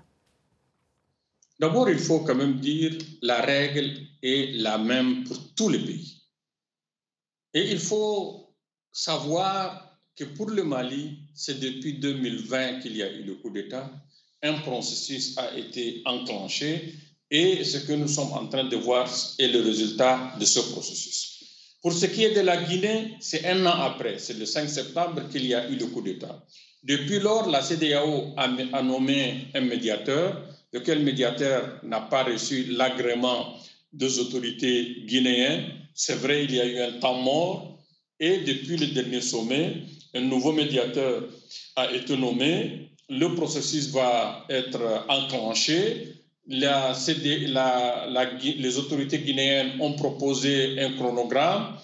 D'abord, 1.61 1.91
il 1.91 1.99
faut 1.99 2.21
quand 2.21 2.35
même 2.35 2.59
dire 2.59 2.97
la 3.21 3.43
règle 3.43 3.93
est 4.23 4.53
la 4.63 4.79
même 4.79 5.25
pour 5.25 5.37
tous 5.55 5.69
les 5.69 5.79
pays. 5.79 6.23
Et 7.53 7.71
il 7.71 7.79
faut 7.79 8.57
savoir 8.91 9.99
que 10.17 10.25
pour 10.25 10.49
le 10.49 10.65
Mali, 10.65 11.19
c'est 11.35 11.61
depuis 11.61 11.99
2020 11.99 12.81
qu'il 12.81 12.97
y 12.97 13.03
a 13.03 13.13
eu 13.13 13.25
le 13.25 13.35
coup 13.35 13.51
d'État. 13.51 13.91
Un 14.43 14.55
processus 14.61 15.37
a 15.37 15.55
été 15.55 16.01
enclenché 16.07 16.95
et 17.31 17.63
ce 17.63 17.77
que 17.87 17.93
nous 17.93 18.09
sommes 18.09 18.33
en 18.33 18.47
train 18.47 18.65
de 18.65 18.77
voir 18.77 19.07
est 19.39 19.49
le 19.49 19.61
résultat 19.61 20.35
de 20.41 20.47
ce 20.47 20.61
processus. 20.61 21.45
Pour 21.83 21.93
ce 21.93 22.07
qui 22.07 22.25
est 22.25 22.35
de 22.35 22.41
la 22.41 22.57
Guinée, 22.65 23.17
c'est 23.21 23.45
un 23.45 23.67
an 23.67 23.83
après, 23.83 24.19
c'est 24.19 24.39
le 24.39 24.47
5 24.47 24.67
septembre 24.67 25.29
qu'il 25.29 25.45
y 25.45 25.53
a 25.55 25.69
eu 25.69 25.77
le 25.77 25.87
coup 25.89 26.01
d'État. 26.01 26.43
Depuis 26.83 27.19
lors, 27.19 27.51
la 27.51 27.61
CDAO 27.61 28.33
a 28.39 28.83
nommé 28.83 29.49
un 29.55 29.61
médiateur 29.61 30.43
lequel 30.73 31.03
médiateur 31.03 31.81
n'a 31.83 32.01
pas 32.01 32.25
reçu 32.25 32.65
l'agrément 32.65 33.55
des 33.93 34.19
autorités 34.19 35.03
guinéennes. 35.07 35.65
C'est 35.95 36.15
vrai, 36.17 36.45
il 36.45 36.55
y 36.55 36.61
a 36.61 36.67
eu 36.67 36.79
un 36.81 36.93
temps 37.01 37.21
mort 37.21 37.79
et 38.19 38.39
depuis 38.39 38.77
le 38.77 38.89
dernier 38.89 39.21
sommet, 39.21 39.83
un 40.15 40.21
nouveau 40.21 40.53
médiateur 40.53 41.25
a 41.77 41.93
été 41.93 42.17
nommé. 42.17 42.91
Le 43.09 43.35
processus 43.35 43.91
va 43.91 44.47
être 44.49 45.05
enclenché. 45.09 46.15
Les 46.47 46.79
autorités 48.79 49.19
guinéennes 49.19 49.81
ont 49.81 49.95
proposé 49.95 50.81
un 50.81 50.93
chronogramme 50.93 51.77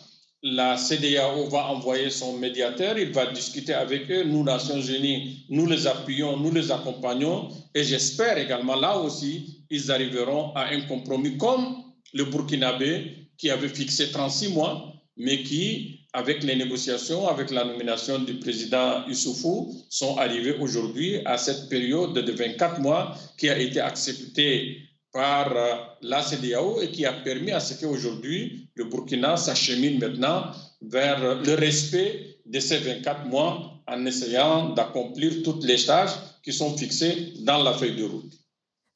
la 0.49 0.77
CDAO 0.77 1.49
va 1.49 1.71
envoyer 1.71 2.09
son 2.09 2.39
médiateur, 2.39 2.97
il 2.97 3.13
va 3.13 3.27
discuter 3.33 3.75
avec 3.75 4.09
eux. 4.11 4.23
Nous, 4.25 4.45
Nations 4.45 4.81
Unies, 4.81 5.45
nous 5.51 5.67
les 5.67 5.89
appuyons, 5.89 6.37
nous 6.37 6.53
les 6.53 6.71
accompagnons. 6.71 7.49
Et 7.75 7.83
j'espère 7.83 8.39
également, 8.39 8.77
là 8.77 8.97
aussi, 8.97 9.65
ils 9.71 9.91
arriveront 9.91 10.53
à 10.55 10.67
un 10.67 10.83
compromis 10.83 11.37
comme 11.37 11.83
le 12.15 12.25
Burkinabé 12.27 13.29
qui 13.37 13.51
avait 13.51 13.69
fixé 13.69 14.13
36 14.13 14.53
mois, 14.53 14.93
mais 15.17 15.43
qui, 15.43 16.01
avec 16.13 16.45
les 16.45 16.55
négociations, 16.55 17.27
avec 17.27 17.51
la 17.51 17.65
nomination 17.65 18.21
du 18.21 18.35
président 18.35 19.05
Issoufou, 19.09 19.75
sont 19.91 20.17
arrivés 20.17 20.57
aujourd'hui 20.61 21.19
à 21.25 21.39
cette 21.39 21.69
période 21.69 22.15
de 22.15 22.33
24 22.33 22.81
mois 22.81 23.17
qui 23.37 23.49
a 23.49 23.59
été 23.59 23.81
acceptée 23.81 24.86
par 25.17 25.97
la 26.03 26.21
CDAO 26.21 26.83
et 26.83 26.91
qui 26.91 27.07
a 27.07 27.13
permis 27.15 27.51
à 27.51 27.59
ce 27.61 27.73
qu'aujourd'hui, 27.81 28.69
le 28.75 28.85
Burkina 28.85 29.39
s'achemine 29.39 29.99
maintenant 29.99 30.51
vers 30.83 31.43
le 31.43 31.55
respect 31.55 32.37
de 32.45 32.61
ces 32.61 32.77
24 32.77 33.25
mois 33.25 33.81
en 33.87 34.05
essayant 34.05 34.75
d'accomplir 34.75 35.43
toutes 35.43 35.65
les 35.65 35.83
tâches 35.83 36.17
qui 36.45 36.53
sont 36.53 36.77
fixées 36.77 37.33
dans 37.41 37.63
la 37.63 37.73
feuille 37.73 37.97
de 37.97 38.05
route. 38.05 38.33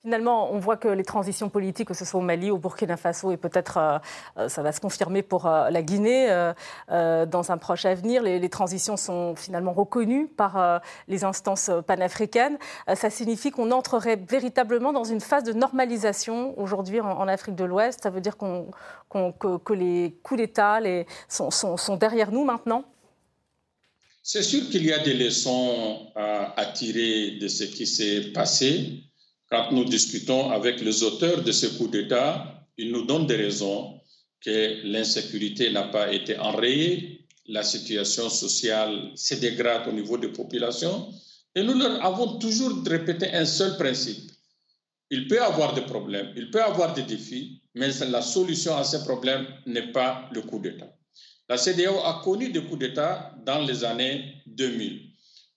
Finalement, 0.02 0.50
on 0.50 0.58
voit 0.58 0.78
que 0.78 0.88
les 0.88 1.04
transitions 1.04 1.50
politiques, 1.50 1.88
que 1.88 1.94
ce 1.94 2.06
soit 2.06 2.18
au 2.18 2.22
Mali, 2.22 2.50
au 2.50 2.56
Burkina 2.56 2.96
Faso, 2.96 3.32
et 3.32 3.36
peut-être 3.36 3.76
euh, 3.76 3.98
euh, 4.38 4.48
ça 4.48 4.62
va 4.62 4.72
se 4.72 4.80
confirmer 4.80 5.20
pour 5.20 5.44
euh, 5.44 5.68
la 5.68 5.82
Guinée 5.82 6.28
dans 6.88 7.52
un 7.52 7.58
proche 7.58 7.84
avenir, 7.84 8.22
les, 8.22 8.48
transitions 8.48 8.96
sont 8.96 9.36
finalement 9.36 9.72
reconnues 9.72 10.26
par 10.26 10.80
les 11.08 11.24
instances 11.24 11.70
panafricaines. 11.86 12.58
ça 12.94 13.10
signifie 13.10 13.50
qu'on 13.50 13.70
entrerait 13.70 14.16
véritablement 14.16 14.92
dans 14.92 15.04
une 15.04 15.20
phase 15.20 15.44
de 15.44 15.52
normalisation 15.52 16.58
aujourd'hui 16.58 17.00
en, 17.00 17.28
Afrique 17.28 17.54
de 17.54 17.64
l'Ouest. 17.64 18.00
Ça 18.02 18.10
veut 18.10 18.20
dire 18.20 18.36
qu'on, 18.36 18.70
que, 19.10 19.72
les 19.72 20.18
coups 20.22 20.40
d'État 20.40 20.80
sont, 21.28 21.50
sont, 21.50 21.96
derrière 21.96 22.32
nous 22.32 22.44
maintenant? 22.44 22.84
C'est 24.22 24.42
sûr 24.42 24.68
qu'il 24.70 24.84
y 24.84 24.92
a 24.92 24.98
des 24.98 25.14
leçons 25.14 26.12
à 26.16 26.66
tirer 26.74 27.32
de 27.40 27.48
ce 27.48 27.64
qui 27.64 27.86
s'est 27.86 28.32
passé. 28.32 29.09
Quand 29.50 29.72
nous 29.72 29.84
discutons 29.84 30.50
avec 30.50 30.80
les 30.80 31.02
auteurs 31.02 31.42
de 31.42 31.50
ce 31.50 31.66
coup 31.66 31.88
d'État, 31.88 32.66
ils 32.78 32.92
nous 32.92 33.04
donnent 33.04 33.26
des 33.26 33.36
raisons 33.36 34.00
que 34.40 34.80
l'insécurité 34.84 35.70
n'a 35.70 35.84
pas 35.84 36.12
été 36.12 36.38
enrayée, 36.38 37.26
la 37.48 37.64
situation 37.64 38.30
sociale 38.30 39.10
se 39.16 39.34
dégrade 39.34 39.88
au 39.88 39.92
niveau 39.92 40.16
des 40.16 40.28
populations, 40.28 41.12
et 41.56 41.64
nous 41.64 41.74
leur 41.74 42.04
avons 42.04 42.38
toujours 42.38 42.80
répété 42.86 43.26
un 43.32 43.44
seul 43.44 43.76
principe. 43.76 44.30
Il 45.10 45.26
peut 45.26 45.34
y 45.34 45.38
avoir 45.38 45.74
des 45.74 45.82
problèmes, 45.82 46.32
il 46.36 46.50
peut 46.50 46.60
y 46.60 46.62
avoir 46.62 46.94
des 46.94 47.02
défis, 47.02 47.60
mais 47.74 47.88
la 48.08 48.22
solution 48.22 48.76
à 48.76 48.84
ces 48.84 49.02
problèmes 49.02 49.48
n'est 49.66 49.90
pas 49.90 50.28
le 50.32 50.42
coup 50.42 50.60
d'État. 50.60 50.96
La 51.48 51.58
CDAO 51.58 51.98
a 52.04 52.20
connu 52.22 52.50
des 52.50 52.62
coups 52.62 52.78
d'État 52.78 53.34
dans 53.44 53.58
les 53.58 53.82
années 53.82 54.36
2000. 54.46 55.10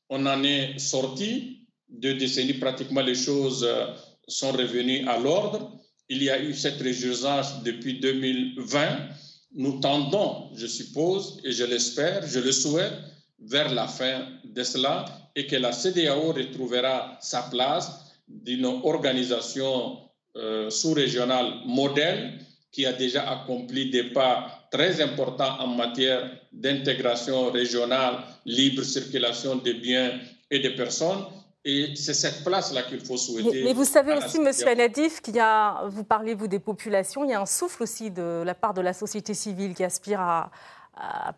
On 0.09 0.25
en 0.25 0.43
est 0.43 0.79
sorti 0.79 1.62
deux 1.93 2.15
décennies, 2.15 2.53
pratiquement 2.53 3.01
les 3.01 3.15
choses 3.15 3.63
euh, 3.63 3.87
sont 4.27 4.51
revenues 4.51 5.07
à 5.07 5.17
l'ordre. 5.19 5.71
Il 6.09 6.21
y 6.23 6.29
a 6.29 6.41
eu 6.41 6.53
cette 6.53 6.81
réjouissance 6.81 7.63
depuis 7.63 7.99
2020. 7.99 9.09
Nous 9.55 9.79
tendons, 9.79 10.49
je 10.55 10.67
suppose, 10.67 11.39
et 11.43 11.51
je 11.51 11.63
l'espère, 11.63 12.27
je 12.27 12.39
le 12.39 12.51
souhaite, 12.51 12.93
vers 13.39 13.73
la 13.73 13.87
fin 13.87 14.27
de 14.43 14.63
cela 14.63 15.05
et 15.35 15.45
que 15.47 15.55
la 15.55 15.71
CDAO 15.71 16.33
retrouvera 16.33 17.17
sa 17.21 17.43
place 17.43 17.91
d'une 18.27 18.65
organisation 18.65 19.99
euh, 20.35 20.69
sous-régionale 20.69 21.61
modèle 21.65 22.39
qui 22.71 22.85
a 22.87 22.93
déjà 22.93 23.29
accompli 23.29 23.91
des 23.91 24.05
pas 24.05 24.67
très 24.71 24.99
importants 25.01 25.59
en 25.59 25.67
matière 25.67 26.39
d'intégration 26.51 27.51
régionale, 27.51 28.23
libre 28.45 28.81
circulation 28.83 29.57
des 29.57 29.75
biens 29.75 30.19
et 30.49 30.59
des 30.59 30.71
personnes 30.71 31.23
et 31.65 31.95
c'est 31.95 32.13
cette 32.13 32.43
place-là 32.43 32.83
qu'il 32.83 32.99
faut 32.99 33.17
souhaiter. 33.17 33.63
Mais, 33.63 33.73
vous 33.73 33.85
savez 33.85 34.13
aussi, 34.13 34.39
Monsieur 34.39 34.67
Anadif, 34.67 35.21
qu'il 35.21 35.35
y 35.35 35.39
a, 35.39 35.85
vous 35.87 36.03
parlez 36.03 36.33
vous 36.33 36.47
des 36.47 36.59
populations, 36.59 37.23
il 37.23 37.31
y 37.31 37.33
a 37.33 37.39
un 37.39 37.45
souffle 37.45 37.83
aussi 37.83 38.11
de 38.11 38.43
la 38.45 38.53
part 38.53 38.73
de 38.73 38.81
la 38.81 38.93
société 38.93 39.33
civile 39.33 39.73
qui 39.73 39.83
aspire 39.83 40.19
à, 40.19 40.51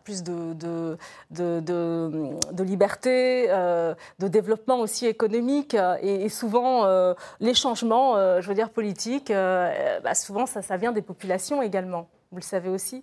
plus 0.04 0.22
de, 0.22 0.52
de, 0.52 0.98
de, 1.30 2.10
de 2.52 2.62
liberté, 2.62 3.46
euh, 3.48 3.94
de 4.18 4.28
développement 4.28 4.80
aussi 4.80 5.06
économique. 5.06 5.76
Et, 6.02 6.28
souvent, 6.28 6.84
euh, 6.84 7.14
les 7.40 7.54
changements, 7.54 8.16
euh, 8.16 8.42
je 8.42 8.48
veux 8.48 8.54
dire, 8.54 8.70
politiques, 8.70 9.32
bah, 9.32 10.14
souvent, 10.14 10.44
ça, 10.46 10.60
ça 10.60 10.76
vient 10.76 10.92
des 10.92 11.02
populations 11.02 11.62
également. 11.62 12.08
Vous 12.32 12.38
le 12.38 12.42
savez 12.42 12.68
aussi? 12.68 13.02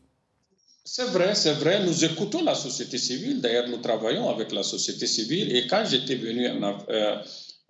C'est 0.85 1.05
vrai, 1.05 1.33
c'est 1.35 1.53
vrai. 1.53 1.85
Nous 1.85 2.03
écoutons 2.03 2.43
la 2.43 2.55
société 2.55 2.97
civile. 2.97 3.41
D'ailleurs, 3.41 3.67
nous 3.69 3.77
travaillons 3.77 4.29
avec 4.29 4.51
la 4.51 4.63
société 4.63 5.07
civile. 5.07 5.55
Et 5.55 5.67
quand 5.67 5.85
j'étais 5.89 6.15
venu 6.15 6.47
euh, 6.47 7.15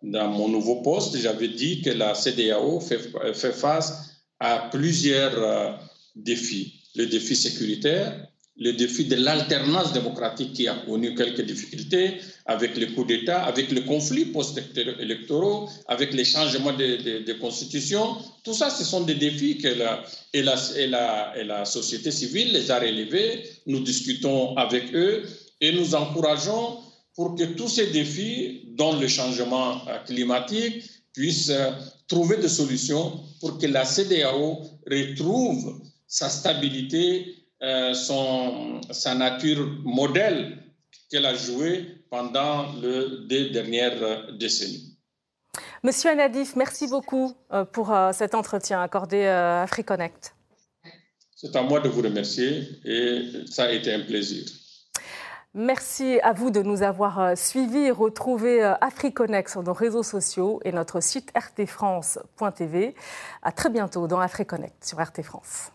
dans 0.02 0.28
mon 0.30 0.48
nouveau 0.48 0.82
poste, 0.82 1.18
j'avais 1.18 1.50
dit 1.50 1.82
que 1.82 1.92
la 1.92 2.16
CDAO 2.16 2.80
fait, 2.80 3.00
fait 3.34 3.54
face 3.54 4.10
à 4.40 4.70
plusieurs 4.72 5.38
euh, 5.38 5.72
défis. 6.16 6.82
Le 6.96 7.06
défi 7.06 7.36
sécuritaire, 7.36 8.28
le 8.58 8.74
défi 8.74 9.06
de 9.06 9.16
l'alternance 9.16 9.94
démocratique 9.94 10.54
qui 10.54 10.68
a 10.68 10.76
connu 10.86 11.16
quelques 11.16 11.42
difficultés 11.42 12.20
avec 12.46 12.78
les 12.78 12.94
coups 12.94 13.08
d'État, 13.08 13.44
avec 13.44 13.72
le 13.72 13.82
conflit 13.82 14.26
post-électoraux, 14.26 15.70
avec 15.88 16.14
les 16.14 16.24
changements 16.24 16.74
de, 16.74 17.34
constitution. 17.40 18.18
Tout 18.44 18.54
ça, 18.54 18.70
ce 18.70 18.84
sont 18.84 19.02
des 19.02 19.16
défis 19.16 19.58
que 19.58 19.70
la, 19.70 20.04
la, 21.44 21.66
société 21.66 22.12
civile 22.12 22.54
les 22.54 22.70
a 22.70 22.80
relevés. 22.80 23.44
Nous 23.66 23.80
discutons 23.80 24.56
avec 24.56 24.94
eux 24.94 25.24
et 25.60 25.72
nous 25.72 25.96
encourageons 25.96 26.78
pour 27.16 27.36
que 27.36 27.44
tous 27.44 27.70
ces 27.70 27.88
défis, 27.88 28.66
dont 28.76 29.00
le 29.00 29.08
changement 29.08 29.82
climatique, 30.06 30.84
puissent 31.14 31.50
euh, 31.50 31.72
trouver 32.08 32.38
des 32.38 32.50
solutions 32.50 33.20
pour 33.40 33.58
que 33.60 33.68
la 33.68 33.86
CDAO 33.86 34.64
retrouve 34.90 35.82
sa 36.08 36.30
stabilité 36.30 37.43
euh, 37.64 37.94
son, 37.94 38.82
sa 38.92 39.16
nature 39.16 39.66
modèle 39.86 40.58
qu'elle 41.10 41.26
a 41.26 41.34
jouée 41.34 42.04
pendant 42.10 42.74
les 42.74 43.26
deux 43.28 43.50
dernières 43.52 44.34
décennies. 44.34 44.98
Monsieur 45.82 46.10
Anadif, 46.10 46.58
merci 46.58 46.88
beaucoup 46.88 47.34
euh, 47.54 47.64
pour 47.64 47.94
euh, 47.94 48.12
cet 48.12 48.36
entretien 48.36 48.82
accordé 48.82 49.26
à 49.26 49.62
AfriConnect. 49.62 50.36
C'est 51.38 51.56
à 51.56 51.62
moi 51.62 51.80
de 51.80 51.88
vous 51.88 52.02
remercier 52.02 52.68
et 52.84 53.46
ça 53.50 53.66
a 53.66 53.72
été 53.72 53.94
un 53.94 54.02
plaisir. 54.02 54.46
Merci 55.54 56.20
à 56.22 56.34
vous 56.34 56.52
de 56.52 56.62
nous 56.62 56.84
avoir 56.84 57.38
suivis. 57.38 57.92
Retrouvez 57.92 58.64
AfriConnect 58.82 59.50
sur 59.50 59.62
nos 59.62 59.74
réseaux 59.74 60.04
sociaux 60.04 60.60
et 60.66 60.72
notre 60.72 61.00
site 61.00 61.32
rtfrance.tv. 61.38 62.96
À 63.44 63.52
très 63.52 63.70
bientôt 63.70 64.08
dans 64.08 64.20
AfriConnect 64.20 64.84
sur 64.84 65.00
RT 65.00 65.22
France. 65.22 65.73